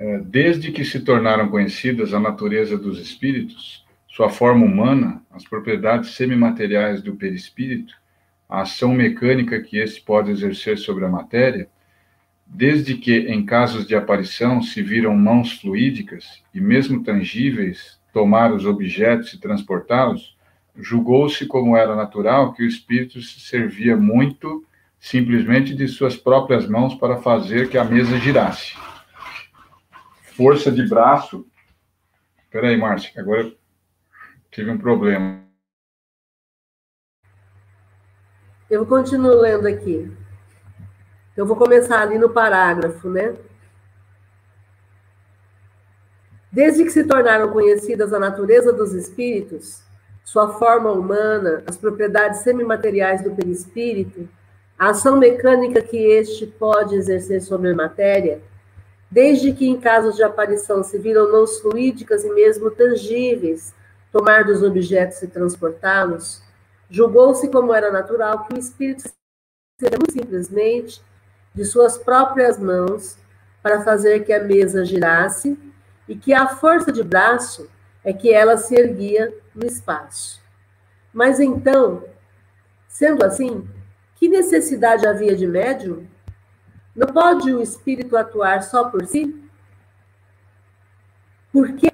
[0.00, 6.14] É, desde que se tornaram conhecidas a natureza dos espíritos, sua forma humana, as propriedades
[6.14, 7.94] semimateriais do perispírito,
[8.48, 11.68] a ação mecânica que esse pode exercer sobre a matéria,
[12.52, 18.66] desde que, em casos de aparição, se viram mãos fluídicas e mesmo tangíveis tomar os
[18.66, 20.36] objetos e transportá-los,
[20.76, 24.66] julgou-se como era natural que o espírito se servia muito
[24.98, 28.76] simplesmente de suas próprias mãos para fazer que a mesa girasse.
[30.36, 31.46] Força de braço.
[32.44, 33.52] Espera aí, Márcia, agora
[34.50, 35.40] tive um problema.
[38.68, 40.19] Eu continuo lendo aqui.
[41.40, 43.34] Eu vou começar ali no parágrafo, né?
[46.52, 49.82] Desde que se tornaram conhecidas a natureza dos espíritos,
[50.22, 54.28] sua forma humana, as propriedades semimateriais do perispírito,
[54.78, 58.42] a ação mecânica que este pode exercer sobre a matéria,
[59.10, 63.72] desde que em casos de aparição se viram mãos fluídicas e mesmo tangíveis
[64.12, 66.42] tomar dos objetos e transportá-los,
[66.90, 69.04] julgou-se como era natural que o espírito
[69.78, 71.02] seria simplesmente
[71.54, 73.16] de suas próprias mãos
[73.62, 75.58] para fazer que a mesa girasse
[76.08, 77.68] e que a força de braço
[78.02, 80.40] é que ela se erguia no espaço.
[81.12, 82.04] Mas então,
[82.88, 83.68] sendo assim,
[84.16, 86.06] que necessidade havia de médium?
[86.94, 89.42] Não pode o espírito atuar só por si?
[91.52, 91.90] Porque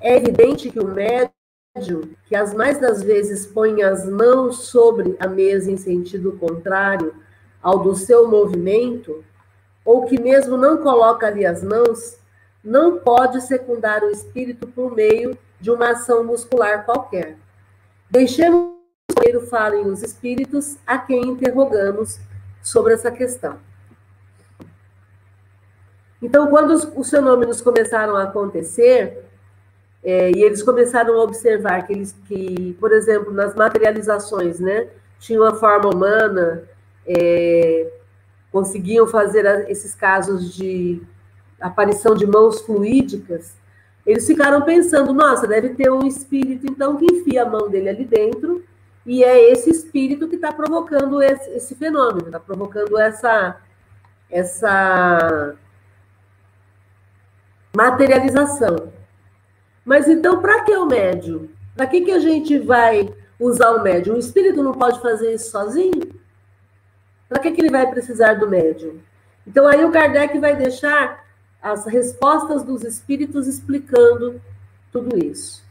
[0.00, 5.26] é evidente que o médium, que as mais das vezes põe as mãos sobre a
[5.26, 7.14] mesa em sentido contrário
[7.62, 9.24] ao do seu movimento,
[9.84, 12.18] ou que mesmo não coloca ali as mãos,
[12.62, 17.36] não pode secundar o espírito por meio de uma ação muscular qualquer.
[18.10, 18.72] Deixemos
[19.20, 22.18] que falem os espíritos a quem interrogamos
[22.62, 23.58] sobre essa questão.
[26.20, 29.24] Então, quando os, os fenômenos começaram a acontecer,
[30.04, 34.88] é, e eles começaram a observar que eles, que, por exemplo, nas materializações, né,
[35.18, 36.62] tinham a forma humana,
[37.06, 37.90] é,
[38.50, 41.02] conseguiam fazer esses casos de
[41.60, 43.56] aparição de mãos fluídicas,
[44.04, 48.04] eles ficaram pensando, nossa, deve ter um espírito, então, que enfia a mão dele ali
[48.04, 48.64] dentro,
[49.06, 53.56] e é esse espírito que está provocando esse, esse fenômeno, está provocando essa,
[54.30, 55.54] essa
[57.74, 58.92] materialização.
[59.84, 61.48] Mas então, para que o médium?
[61.76, 64.16] Para que, que a gente vai usar o médium?
[64.16, 66.21] O espírito não pode fazer isso sozinho?
[67.32, 69.00] Para que, que ele vai precisar do médium?
[69.46, 71.24] Então, aí o Kardec vai deixar
[71.62, 74.38] as respostas dos espíritos explicando
[74.92, 75.64] tudo isso.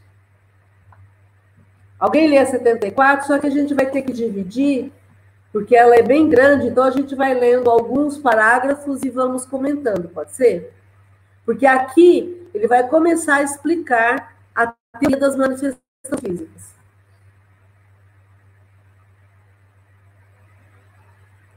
[2.00, 4.92] Alguém lê a 74, só que a gente vai ter que dividir,
[5.54, 10.10] porque ela é bem grande, então a gente vai lendo alguns parágrafos e vamos comentando,
[10.10, 10.74] pode ser?
[11.46, 15.80] Porque aqui ele vai começar a explicar a teoria das manifestações
[16.20, 16.81] físicas.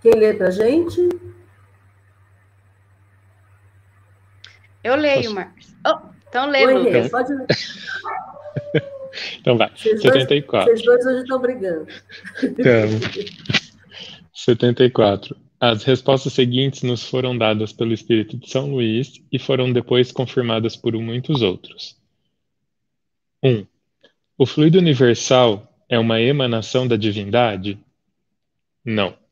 [0.04, 1.00] Quem lê para a gente?
[4.84, 5.74] Eu leio, Marcos.
[5.86, 5.98] Oh,
[6.28, 7.10] então lê, Oi, Lucas.
[7.10, 7.46] Pode ler.
[9.40, 9.70] então vai.
[9.74, 10.66] Vocês 74.
[10.66, 11.86] Dois, vocês dois hoje estão brigando.
[12.42, 13.00] Então,
[14.34, 15.34] 74.
[15.58, 20.76] As respostas seguintes nos foram dadas pelo Espírito de São Luís e foram depois confirmadas
[20.76, 21.96] por muitos outros.
[23.42, 23.48] 1.
[23.48, 23.66] Um,
[24.36, 27.78] o fluido universal é uma emanação da divindade?
[28.84, 29.23] Não.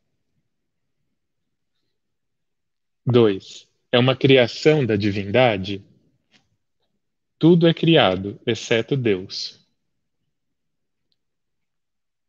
[3.04, 5.84] 2 é uma criação da divindade?
[7.38, 9.60] Tudo é criado, exceto Deus.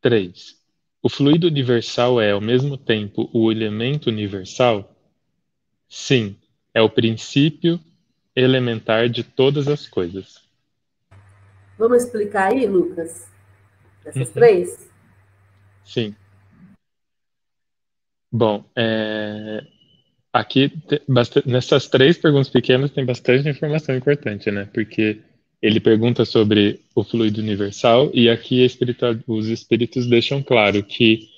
[0.02, 0.62] 3.
[1.02, 4.94] O fluido universal é, ao mesmo tempo, o elemento universal?
[5.88, 6.36] Sim,
[6.74, 7.80] é o princípio
[8.36, 10.44] elementar de todas as coisas.
[11.78, 13.30] Vamos explicar aí, Lucas?
[14.04, 14.34] Essas uhum.
[14.34, 14.92] três?
[15.86, 16.16] Sim.
[18.32, 19.66] Bom, é,
[20.34, 20.72] Aqui,
[21.46, 24.68] nessas três perguntas pequenas, tem bastante informação importante, né?
[24.74, 25.22] Porque
[25.62, 28.68] ele pergunta sobre o fluido universal e aqui
[29.28, 31.30] os espíritos deixam claro que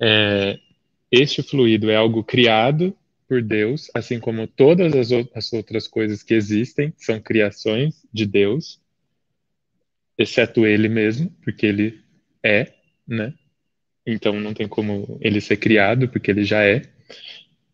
[0.00, 0.58] é,
[1.10, 2.94] este fluido é algo criado
[3.28, 8.78] por Deus, assim como todas as, as outras coisas que existem são criações de Deus,
[10.18, 12.00] exceto ele mesmo, porque ele
[12.42, 12.72] é,
[13.08, 13.32] né?
[14.06, 16.82] Então não tem como ele ser criado, porque ele já é.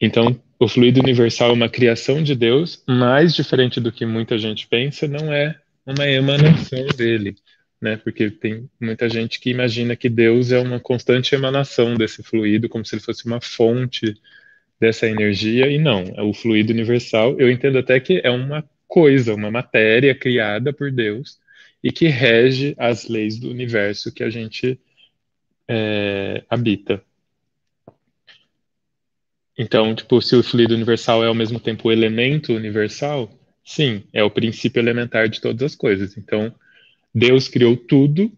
[0.01, 4.66] Então, o fluido universal é uma criação de Deus, mas diferente do que muita gente
[4.66, 7.36] pensa, não é uma emanação dele,
[7.80, 7.96] né?
[7.96, 12.84] Porque tem muita gente que imagina que Deus é uma constante emanação desse fluido, como
[12.84, 14.14] se ele fosse uma fonte
[14.80, 17.38] dessa energia, e não, é o fluido universal.
[17.38, 21.38] Eu entendo até que é uma coisa, uma matéria criada por Deus
[21.82, 24.80] e que rege as leis do universo que a gente
[25.68, 27.03] é, habita.
[29.59, 33.28] Então, tipo, se o fluido universal é ao mesmo tempo o elemento universal,
[33.64, 36.16] sim, é o princípio elementar de todas as coisas.
[36.16, 36.54] Então,
[37.12, 38.30] Deus criou tudo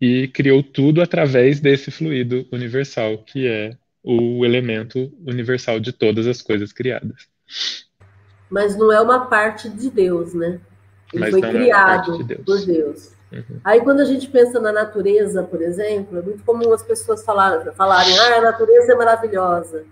[0.00, 6.40] e criou tudo através desse fluido universal, que é o elemento universal de todas as
[6.40, 7.28] coisas criadas.
[8.48, 10.58] Mas não é uma parte de Deus, né?
[11.12, 12.44] Ele Mas foi é criado é Deus.
[12.44, 13.12] por Deus.
[13.30, 13.60] Uhum.
[13.62, 17.72] Aí quando a gente pensa na natureza, por exemplo, é muito comum as pessoas falarem,
[17.74, 19.84] falarem ah, a natureza é maravilhosa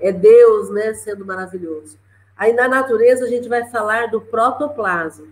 [0.00, 1.98] é Deus, né, sendo maravilhoso.
[2.36, 5.26] Aí na natureza a gente vai falar do protoplasma.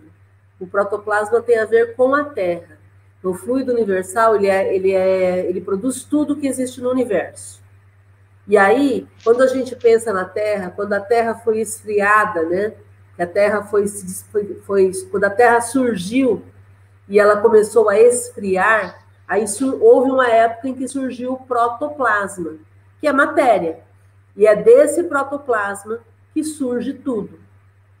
[0.59, 2.77] O protoplasma tem a ver com a Terra.
[3.23, 7.61] O fluido universal ele é, ele é, ele produz tudo que existe no universo.
[8.47, 12.73] E aí, quando a gente pensa na Terra, quando a Terra foi esfriada, né?
[13.15, 13.87] Que a Terra foi,
[14.31, 16.43] foi, foi quando a Terra surgiu
[17.07, 19.45] e ela começou a esfriar, aí
[19.81, 22.53] houve uma época em que surgiu o protoplasma,
[22.99, 23.79] que é matéria.
[24.39, 25.99] E é desse protoplasma
[26.33, 27.37] que surge tudo.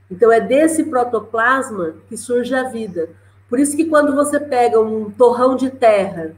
[0.09, 3.09] Então, é desse protoplasma que surge a vida.
[3.49, 6.33] Por isso que quando você pega um torrão de terra,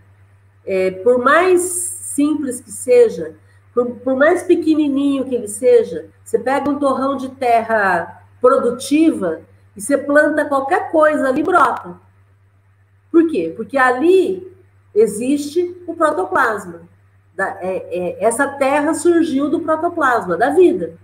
[0.66, 3.36] é, por mais simples que seja,
[3.76, 9.42] por, por, mais pequenininho que ele seja, você pega um torrão de terra produtiva
[9.78, 11.96] e você planta qualquer coisa ali brota.
[13.12, 13.54] Por quê?
[13.56, 14.52] Porque ali
[14.96, 16.90] existe o protoplasma.
[17.36, 20.96] Da, é, é, essa terra surgiu do protoplasma, da vida.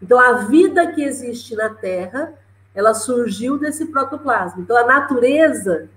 [0.00, 2.34] Então, a vida que existe na terra,
[2.74, 4.60] ela surgiu desse protoplasma.
[4.60, 5.88] Então, a natureza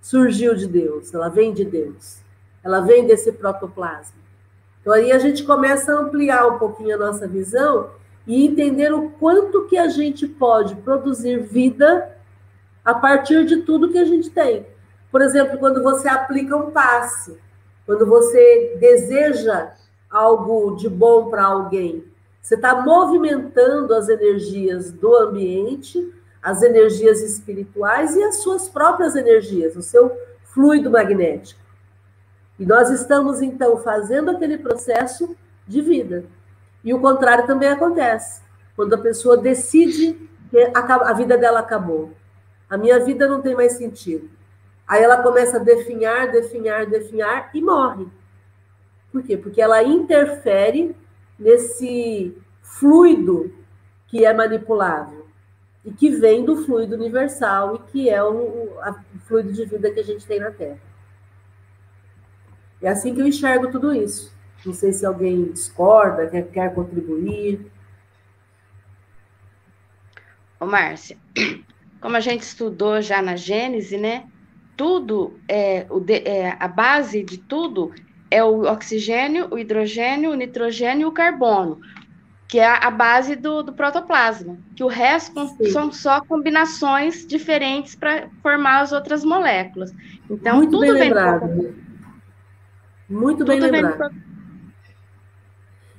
[0.00, 2.20] surgiu de Deus, ela vem de Deus.
[2.62, 4.20] Ela vem desse protoplasma.
[4.80, 7.90] Então, aí a gente começa a ampliar um pouquinho a nossa visão
[8.26, 12.16] e entender o quanto que a gente pode produzir vida
[12.84, 14.66] a partir de tudo que a gente tem.
[15.10, 17.38] Por exemplo, quando você aplica um passe,
[17.86, 19.72] quando você deseja
[20.10, 22.04] algo de bom para alguém,
[22.40, 26.12] você está movimentando as energias do ambiente,
[26.42, 31.60] as energias espirituais e as suas próprias energias, o seu fluido magnético.
[32.58, 36.24] E nós estamos, então, fazendo aquele processo de vida.
[36.84, 38.42] E o contrário também acontece.
[38.74, 42.12] Quando a pessoa decide que a vida dela acabou.
[42.68, 44.28] A minha vida não tem mais sentido.
[44.86, 48.06] Aí ela começa a definhar, definhar, definhar e morre.
[49.10, 49.36] Por quê?
[49.36, 50.96] Porque ela interfere
[51.38, 53.54] nesse fluido
[54.08, 55.26] que é manipulável
[55.84, 60.00] e que vem do fluido universal e que é o, o fluido de vida que
[60.00, 60.78] a gente tem na Terra.
[62.80, 64.32] É assim que eu enxergo tudo isso.
[64.64, 67.70] Não sei se alguém discorda, quer, quer contribuir.
[70.58, 71.16] Ô, Márcia,
[72.00, 74.28] como a gente estudou já na Gênese, né?
[74.82, 77.92] Tudo, é, o de, é, a base de tudo
[78.28, 81.80] é o oxigênio, o hidrogênio, o nitrogênio e o carbono,
[82.48, 85.70] que é a base do, do protoplasma, que o resto Sim.
[85.70, 89.92] são só combinações diferentes para formar as outras moléculas.
[90.28, 91.46] Então, Muito tudo bem lembrado.
[91.46, 91.74] Do...
[93.08, 94.12] Muito bem lembrado.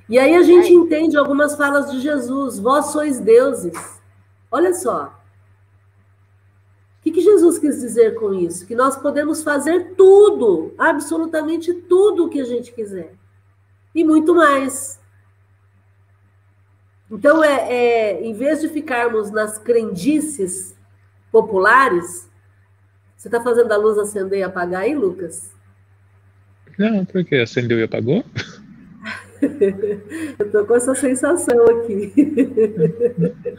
[0.10, 0.74] E aí a gente é.
[0.74, 4.02] entende algumas falas de Jesus, vós sois deuses.
[4.52, 5.23] Olha só,
[7.04, 8.66] o que, que Jesus quis dizer com isso?
[8.66, 13.12] Que nós podemos fazer tudo, absolutamente tudo o que a gente quiser.
[13.94, 15.02] E muito mais.
[17.12, 20.78] Então, é, é, em vez de ficarmos nas crendices
[21.30, 22.30] populares,
[23.18, 25.52] você está fazendo a luz acender e apagar aí, Lucas?
[26.80, 28.24] Não, porque acendeu e apagou?
[30.40, 32.14] Eu estou com essa sensação aqui.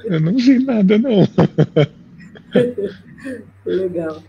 [0.05, 1.29] Eu não vi nada, não.
[3.65, 4.23] Legal.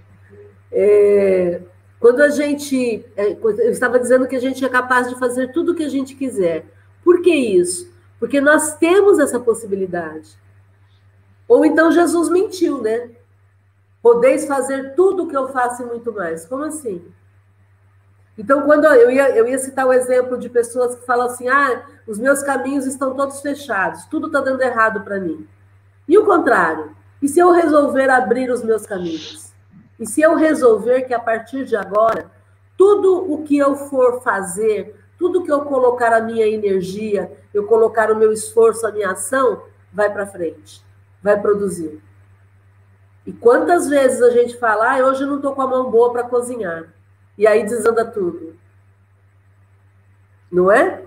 [0.72, 1.62] É,
[2.00, 3.06] quando a gente.
[3.16, 5.90] É, eu estava dizendo que a gente é capaz de fazer tudo o que a
[5.90, 6.66] gente quiser.
[7.04, 7.92] Por que isso?
[8.20, 10.38] Porque nós temos essa possibilidade.
[11.48, 13.10] Ou então Jesus mentiu, né?
[14.02, 16.46] Podeis fazer tudo o que eu faço e muito mais.
[16.46, 17.04] Como assim?
[18.38, 21.86] Então, quando eu ia, eu ia citar o exemplo de pessoas que falam assim: ah,
[22.06, 25.48] os meus caminhos estão todos fechados, tudo está dando errado para mim.
[26.08, 26.96] E o contrário?
[27.26, 29.52] E se eu resolver abrir os meus caminhos?
[30.00, 32.30] E se eu resolver que a partir de agora,
[32.78, 38.12] tudo o que eu for fazer, tudo que eu colocar a minha energia, eu colocar
[38.12, 40.86] o meu esforço, a minha ação, vai para frente,
[41.24, 42.00] vai produzir.
[43.26, 46.14] E quantas vezes a gente fala, ah, hoje eu não estou com a mão boa
[46.14, 46.94] para cozinhar.
[47.36, 48.56] E aí desanda tudo.
[50.52, 51.02] Não é?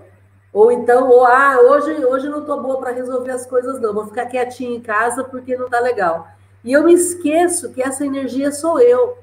[0.51, 4.07] Ou então, ou, ah, hoje, hoje não estou boa para resolver as coisas, não, vou
[4.07, 6.27] ficar quietinha em casa porque não está legal.
[6.63, 9.17] E eu me esqueço que essa energia sou eu.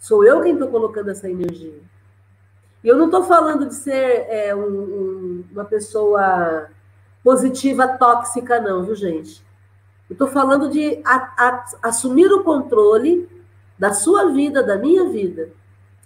[0.00, 1.80] Sou eu quem estou colocando essa energia.
[2.82, 6.68] E eu não estou falando de ser é, um, um, uma pessoa
[7.22, 9.44] positiva tóxica, não, viu, gente?
[10.08, 13.28] Eu estou falando de a, a, assumir o controle
[13.78, 15.50] da sua vida, da minha vida.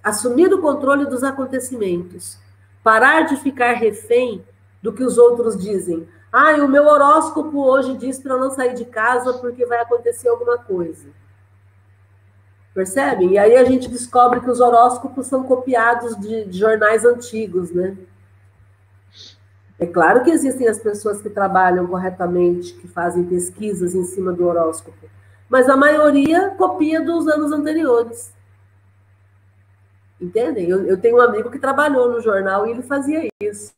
[0.03, 2.39] Assumir o controle dos acontecimentos.
[2.83, 4.45] Parar de ficar refém
[4.83, 6.09] do que os outros dizem.
[6.33, 10.59] Ah, o meu horóscopo hoje diz para não sair de casa porque vai acontecer alguma
[10.59, 11.09] coisa.
[12.73, 13.33] Percebem?
[13.33, 17.97] E aí a gente descobre que os horóscopos são copiados de, de jornais antigos, né?
[19.79, 24.47] É claro que existem as pessoas que trabalham corretamente, que fazem pesquisas em cima do
[24.47, 25.09] horóscopo,
[25.49, 28.33] mas a maioria copia dos anos anteriores.
[30.21, 30.69] Entendem?
[30.69, 33.73] Eu, eu tenho um amigo que trabalhou no jornal e ele fazia isso.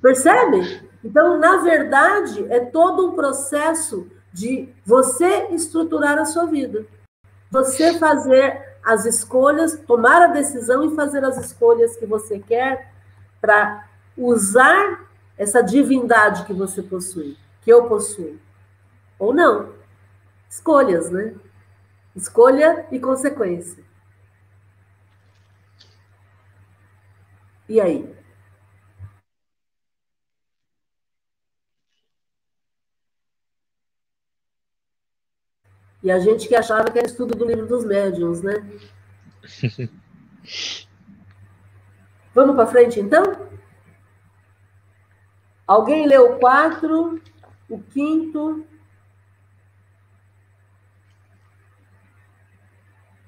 [0.00, 0.88] Percebem?
[1.02, 6.86] Então, na verdade, é todo um processo de você estruturar a sua vida.
[7.50, 12.92] Você fazer as escolhas, tomar a decisão e fazer as escolhas que você quer
[13.40, 18.38] para usar essa divindade que você possui, que eu possuo.
[19.18, 19.72] Ou não.
[20.48, 21.34] Escolhas, né?
[22.14, 23.87] Escolha e consequência.
[27.68, 28.18] E aí?
[36.02, 38.54] E a gente que achava que era estudo do livro dos médiuns, né?
[42.34, 43.48] Vamos para frente, então?
[45.66, 47.20] Alguém leu o quatro,
[47.68, 48.64] o quinto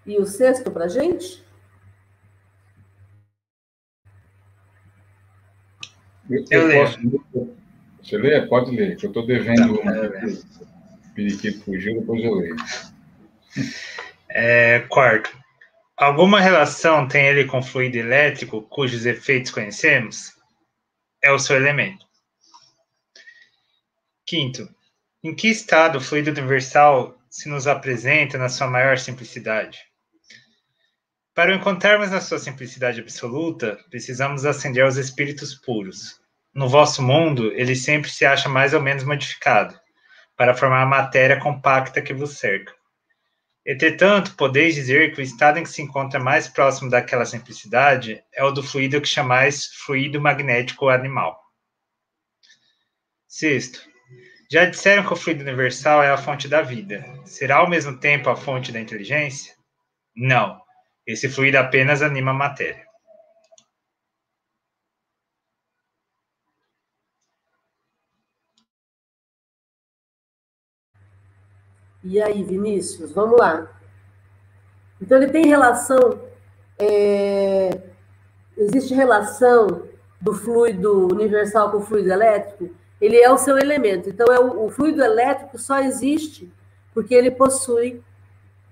[0.07, 1.45] e o sexto para gente?
[6.31, 6.99] Eu, eu, eu posso,
[8.03, 8.47] você lê?
[8.47, 9.93] Pode ler, que eu estou devendo tá, uma.
[11.15, 12.57] Periquito fugiu, depois eu leio.
[14.29, 15.37] É, quarto.
[15.97, 20.33] Alguma relação tem ele com fluido elétrico cujos efeitos conhecemos?
[21.23, 22.07] É o seu elemento.
[24.25, 24.69] Quinto.
[25.23, 29.79] Em que estado o fluido universal se nos apresenta na sua maior simplicidade?
[31.35, 36.20] Para o encontrarmos na sua simplicidade absoluta, precisamos ascender aos espíritos puros.
[36.53, 39.79] No vosso mundo, ele sempre se acha mais ou menos modificado
[40.37, 42.73] para formar a matéria compacta que vos cerca.
[43.65, 48.43] Entretanto, podeis dizer que o estado em que se encontra mais próximo daquela simplicidade é
[48.43, 51.39] o do fluido que chamais fluido magnético animal.
[53.29, 53.81] Sexto,
[54.51, 57.05] já disseram que o fluido universal é a fonte da vida.
[57.25, 59.55] Será ao mesmo tempo a fonte da inteligência?
[60.17, 60.61] Não.
[61.07, 62.90] Esse fluido apenas anima a matéria.
[72.03, 73.69] E aí, Vinícius, vamos lá.
[75.01, 76.21] Então, ele tem relação.
[76.79, 77.79] É,
[78.57, 79.83] existe relação
[80.21, 82.75] do fluido universal com o fluido elétrico?
[83.01, 84.09] Ele é o seu elemento.
[84.09, 86.51] Então, é o, o fluido elétrico só existe
[86.93, 88.03] porque ele possui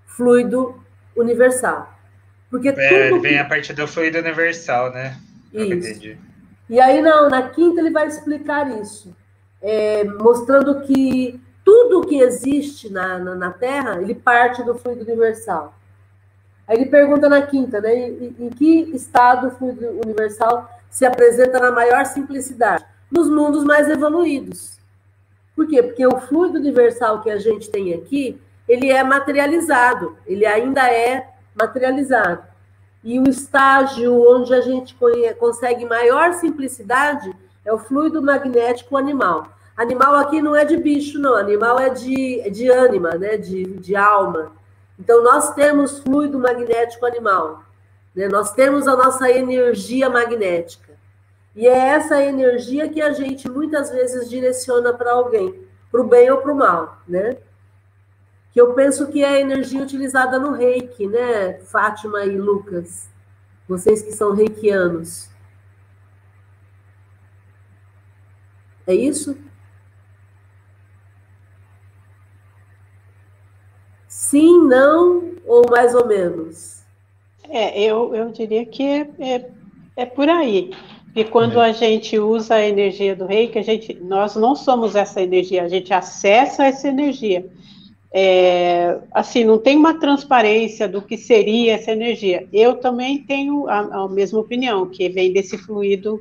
[0.06, 0.82] fluido
[1.16, 1.98] universal.
[2.50, 5.18] Porque é, tudo vem a partir do fluido universal, né?
[5.52, 6.16] Isso.
[6.68, 9.16] E aí, não, na quinta, ele vai explicar isso,
[9.62, 11.40] é, mostrando que
[11.88, 15.74] tudo que existe na, na, na, Terra, ele parte do fluido universal.
[16.66, 17.94] Aí ele pergunta na quinta, né?
[17.94, 22.84] Em, em que estado o fluido universal se apresenta na maior simplicidade?
[23.10, 24.78] Nos mundos mais evoluídos.
[25.56, 25.82] Por quê?
[25.82, 31.30] Porque o fluido universal que a gente tem aqui, ele é materializado, ele ainda é
[31.54, 32.42] materializado.
[33.02, 34.94] E o estágio onde a gente
[35.38, 37.34] consegue maior simplicidade
[37.64, 39.57] é o fluido magnético animal.
[39.78, 41.36] Animal aqui não é de bicho, não.
[41.36, 43.36] Animal é de, de ânima, né?
[43.36, 44.50] de, de alma.
[44.98, 47.62] Então, nós temos fluido magnético animal.
[48.12, 48.26] Né?
[48.26, 50.98] Nós temos a nossa energia magnética.
[51.54, 55.54] E é essa energia que a gente muitas vezes direciona para alguém,
[55.92, 57.36] para o bem ou para o mal, né?
[58.52, 63.08] Que eu penso que é a energia utilizada no reiki, né, Fátima e Lucas?
[63.68, 65.28] Vocês que são reikianos.
[68.86, 69.36] É isso?
[74.28, 76.82] Sim, não ou mais ou menos?
[77.48, 79.50] É, eu, eu diria que é, é,
[79.96, 80.70] é por aí.
[81.16, 85.22] E quando a gente usa a energia do reiki, a gente, nós não somos essa
[85.22, 87.46] energia, a gente acessa essa energia.
[88.12, 92.46] É, assim, não tem uma transparência do que seria essa energia.
[92.52, 96.20] Eu também tenho a, a mesma opinião, que vem desse fluido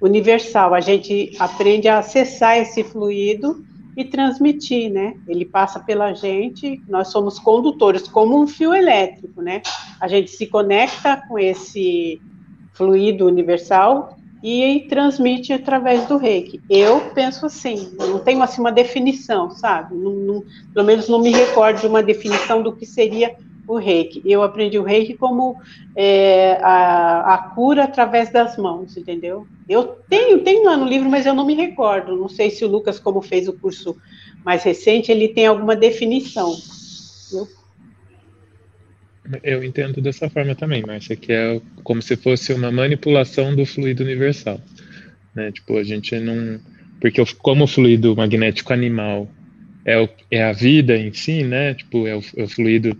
[0.00, 0.72] universal.
[0.72, 5.14] A gente aprende a acessar esse fluido e transmitir, né?
[5.26, 9.62] Ele passa pela gente, nós somos condutores, como um fio elétrico, né?
[10.00, 12.20] A gente se conecta com esse
[12.72, 16.60] fluido universal e transmite através do reiki.
[16.68, 19.94] Eu penso assim, não tenho assim uma definição, sabe?
[19.94, 23.36] Não, não, pelo menos não me recordo de uma definição do que seria
[23.70, 24.22] o reiki.
[24.24, 25.60] Eu aprendi o reiki como
[25.94, 29.46] é, a, a, cura através das mãos, entendeu?
[29.68, 32.16] Eu tenho, tenho lá no livro, mas eu não me recordo.
[32.16, 33.96] Não sei se o Lucas, como fez o curso
[34.44, 36.52] mais recente, ele tem alguma definição.
[37.32, 37.48] Eu,
[39.42, 44.02] eu entendo dessa forma também, Márcia, que é como se fosse uma manipulação do fluido
[44.02, 44.60] universal.
[45.34, 45.52] Né?
[45.52, 46.58] Tipo, a gente não.
[47.00, 49.28] Porque como o fluido magnético animal
[49.84, 51.74] é, o, é a vida em si, né?
[51.74, 52.96] Tipo, é o, é o fluido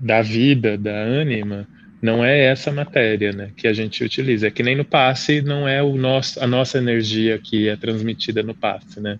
[0.00, 1.66] da vida, da ânima,
[2.00, 4.46] não é essa matéria né, que a gente utiliza.
[4.46, 8.42] É que nem no passe não é o nosso, a nossa energia que é transmitida
[8.42, 9.18] no passe, né?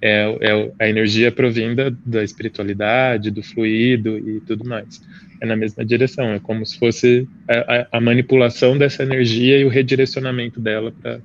[0.00, 5.02] É, é a energia provinda da espiritualidade, do fluido e tudo mais.
[5.40, 9.68] É na mesma direção, é como se fosse a, a, manipulação dessa energia e o
[9.68, 11.20] redirecionamento dela para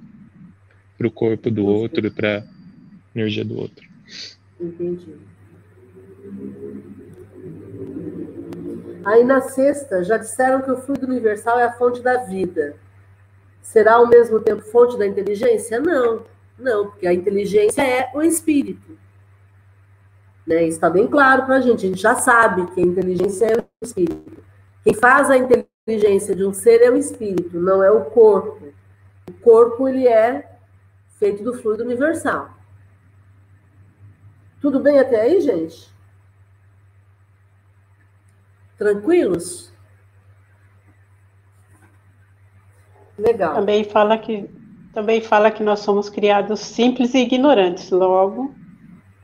[1.08, 2.44] o corpo do outro, para a
[3.20, 3.86] energia do outro.
[4.60, 5.06] Entendi.
[9.06, 12.76] Aí na sexta, já disseram que o fluido universal é a fonte da vida.
[13.62, 15.80] Será ao mesmo tempo fonte da inteligência?
[15.80, 16.24] Não,
[16.58, 18.98] não, porque a inteligência é o espírito.
[20.46, 20.64] Né?
[20.64, 21.86] Isso está bem claro para a gente.
[21.86, 24.44] A gente já sabe que a inteligência é o espírito.
[24.84, 28.74] Quem faz a inteligência de um ser é o espírito, não é o corpo.
[29.30, 30.58] O corpo ele é
[31.18, 32.50] feito do fluido universal.
[34.62, 35.93] Tudo bem até aí, gente?
[38.78, 39.72] Tranquilos?
[43.18, 43.56] Legal.
[43.56, 44.50] Também fala que
[44.94, 47.90] também fala que nós somos criados simples e ignorantes.
[47.90, 48.54] Logo,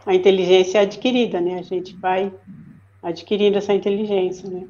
[0.05, 1.59] a inteligência é adquirida, né?
[1.59, 2.33] A gente vai
[3.03, 4.67] adquirindo essa inteligência, né?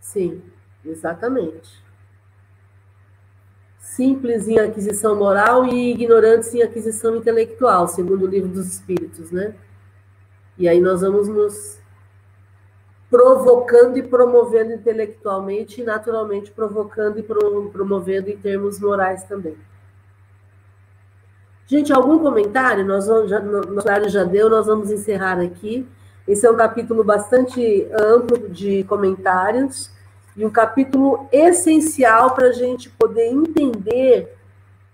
[0.00, 0.42] Sim,
[0.84, 1.82] exatamente.
[3.78, 9.54] Simples em aquisição moral e ignorantes em aquisição intelectual, segundo o livro dos Espíritos, né?
[10.58, 11.78] E aí nós vamos nos
[13.10, 19.56] provocando e promovendo intelectualmente e naturalmente provocando e promovendo em termos morais também.
[21.66, 22.84] Gente, algum comentário?
[22.84, 25.86] Nós vamos, já, nosso horário já deu, nós vamos encerrar aqui.
[26.26, 29.90] Esse é um capítulo bastante amplo de comentários
[30.36, 34.34] e um capítulo essencial para a gente poder entender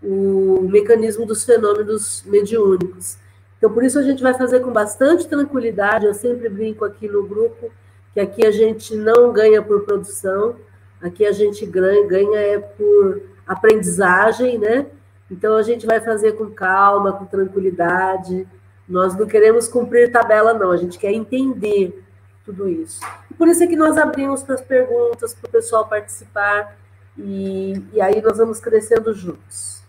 [0.02, 3.16] o mecanismo dos fenômenos mediúnicos.
[3.58, 6.06] Então, por isso a gente vai fazer com bastante tranquilidade.
[6.06, 7.70] Eu sempre brinco aqui no grupo
[8.12, 10.56] que aqui a gente não ganha por produção,
[11.00, 14.86] aqui a gente ganha, é por aprendizagem, né?
[15.30, 18.46] Então a gente vai fazer com calma, com tranquilidade.
[18.88, 22.02] Nós não queremos cumprir tabela, não, a gente quer entender
[22.44, 23.00] tudo isso.
[23.30, 26.76] E por isso é que nós abrimos para as perguntas, para o pessoal participar,
[27.16, 29.80] e, e aí nós vamos crescendo juntos.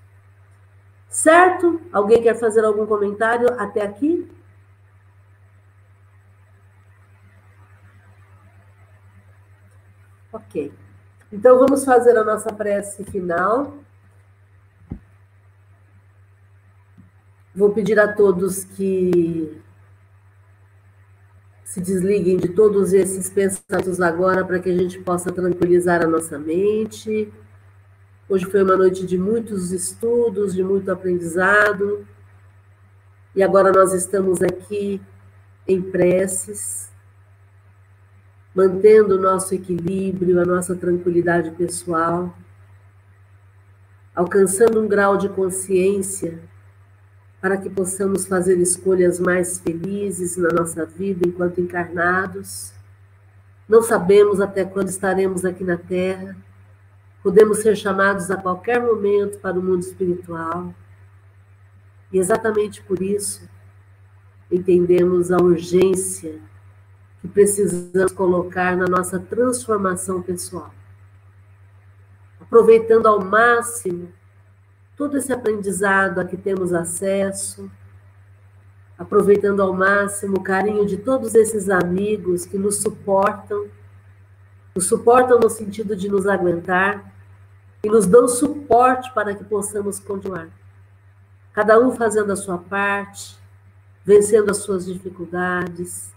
[1.09, 1.81] Certo?
[1.91, 4.29] Alguém quer fazer algum comentário até aqui?
[10.51, 10.69] Ok.
[11.31, 13.77] Então vamos fazer a nossa prece final.
[17.55, 19.61] Vou pedir a todos que
[21.63, 26.37] se desliguem de todos esses pensamentos agora para que a gente possa tranquilizar a nossa
[26.37, 27.31] mente.
[28.27, 32.05] Hoje foi uma noite de muitos estudos, de muito aprendizado.
[33.33, 35.01] E agora nós estamos aqui
[35.65, 36.90] em preces
[38.53, 42.35] mantendo o nosso equilíbrio, a nossa tranquilidade pessoal,
[44.13, 46.39] alcançando um grau de consciência
[47.39, 52.71] para que possamos fazer escolhas mais felizes na nossa vida enquanto encarnados.
[53.67, 56.35] Não sabemos até quando estaremos aqui na Terra,
[57.23, 60.73] podemos ser chamados a qualquer momento para o mundo espiritual.
[62.11, 63.49] E exatamente por isso
[64.51, 66.39] entendemos a urgência
[67.21, 70.73] que precisamos colocar na nossa transformação pessoal.
[72.39, 74.11] Aproveitando ao máximo
[74.97, 77.69] todo esse aprendizado a que temos acesso,
[78.97, 83.67] aproveitando ao máximo o carinho de todos esses amigos que nos suportam,
[84.75, 87.13] nos suportam no sentido de nos aguentar
[87.83, 90.49] e nos dão suporte para que possamos continuar.
[91.53, 93.37] Cada um fazendo a sua parte,
[94.05, 96.13] vencendo as suas dificuldades,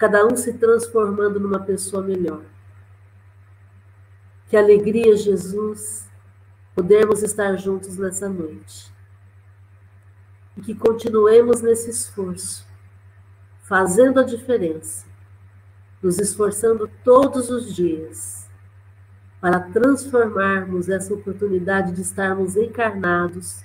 [0.00, 2.40] cada um se transformando numa pessoa melhor.
[4.48, 6.08] Que alegria, Jesus,
[6.74, 8.90] podermos estar juntos nessa noite.
[10.56, 12.66] e que continuemos nesse esforço,
[13.62, 15.06] fazendo a diferença,
[16.02, 18.48] nos esforçando todos os dias
[19.40, 23.62] para transformarmos essa oportunidade de estarmos encarnados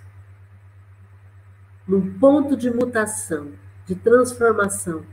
[1.88, 3.54] num ponto de mutação,
[3.86, 5.04] de transformação,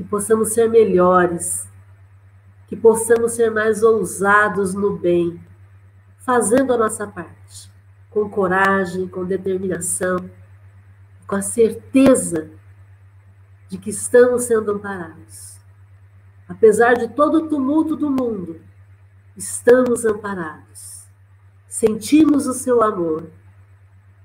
[0.00, 1.68] que possamos ser melhores,
[2.66, 5.38] que possamos ser mais ousados no bem,
[6.16, 7.70] fazendo a nossa parte,
[8.08, 10.30] com coragem, com determinação,
[11.26, 12.50] com a certeza
[13.68, 15.58] de que estamos sendo amparados.
[16.48, 18.58] Apesar de todo o tumulto do mundo,
[19.36, 21.04] estamos amparados.
[21.68, 23.28] Sentimos o seu amor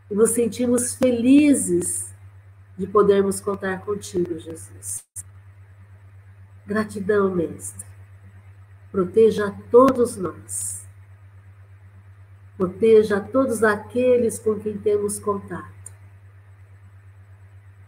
[0.10, 2.16] e nos sentimos felizes
[2.78, 5.04] de podermos contar contigo, Jesus.
[6.66, 7.86] Gratidão, Mestre.
[8.92, 10.88] Proteja a todos nós.
[12.58, 15.94] Proteja a todos aqueles com quem temos contato.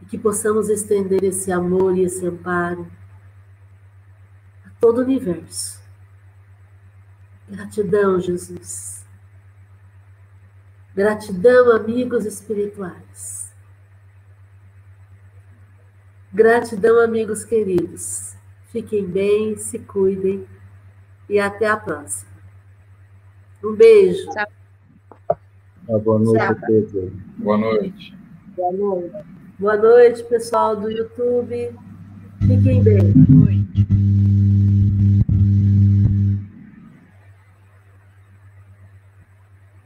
[0.02, 2.88] E que possamos estender esse amor e esse amparo
[4.66, 5.82] a todo o universo.
[7.50, 9.06] Gratidão, Jesus.
[10.94, 13.54] Gratidão, amigos espirituais.
[16.34, 18.37] Gratidão, amigos queridos.
[18.68, 20.46] Fiquem bem, se cuidem
[21.30, 22.32] e até a próxima.
[23.64, 24.30] Um beijo.
[24.32, 26.00] Tchau.
[26.00, 27.14] Boa noite, Pedro.
[27.38, 28.18] Boa noite.
[28.56, 29.26] Boa noite.
[29.58, 31.74] Boa noite, pessoal do YouTube.
[32.42, 33.12] Fiquem bem.
[33.14, 33.87] Boa noite.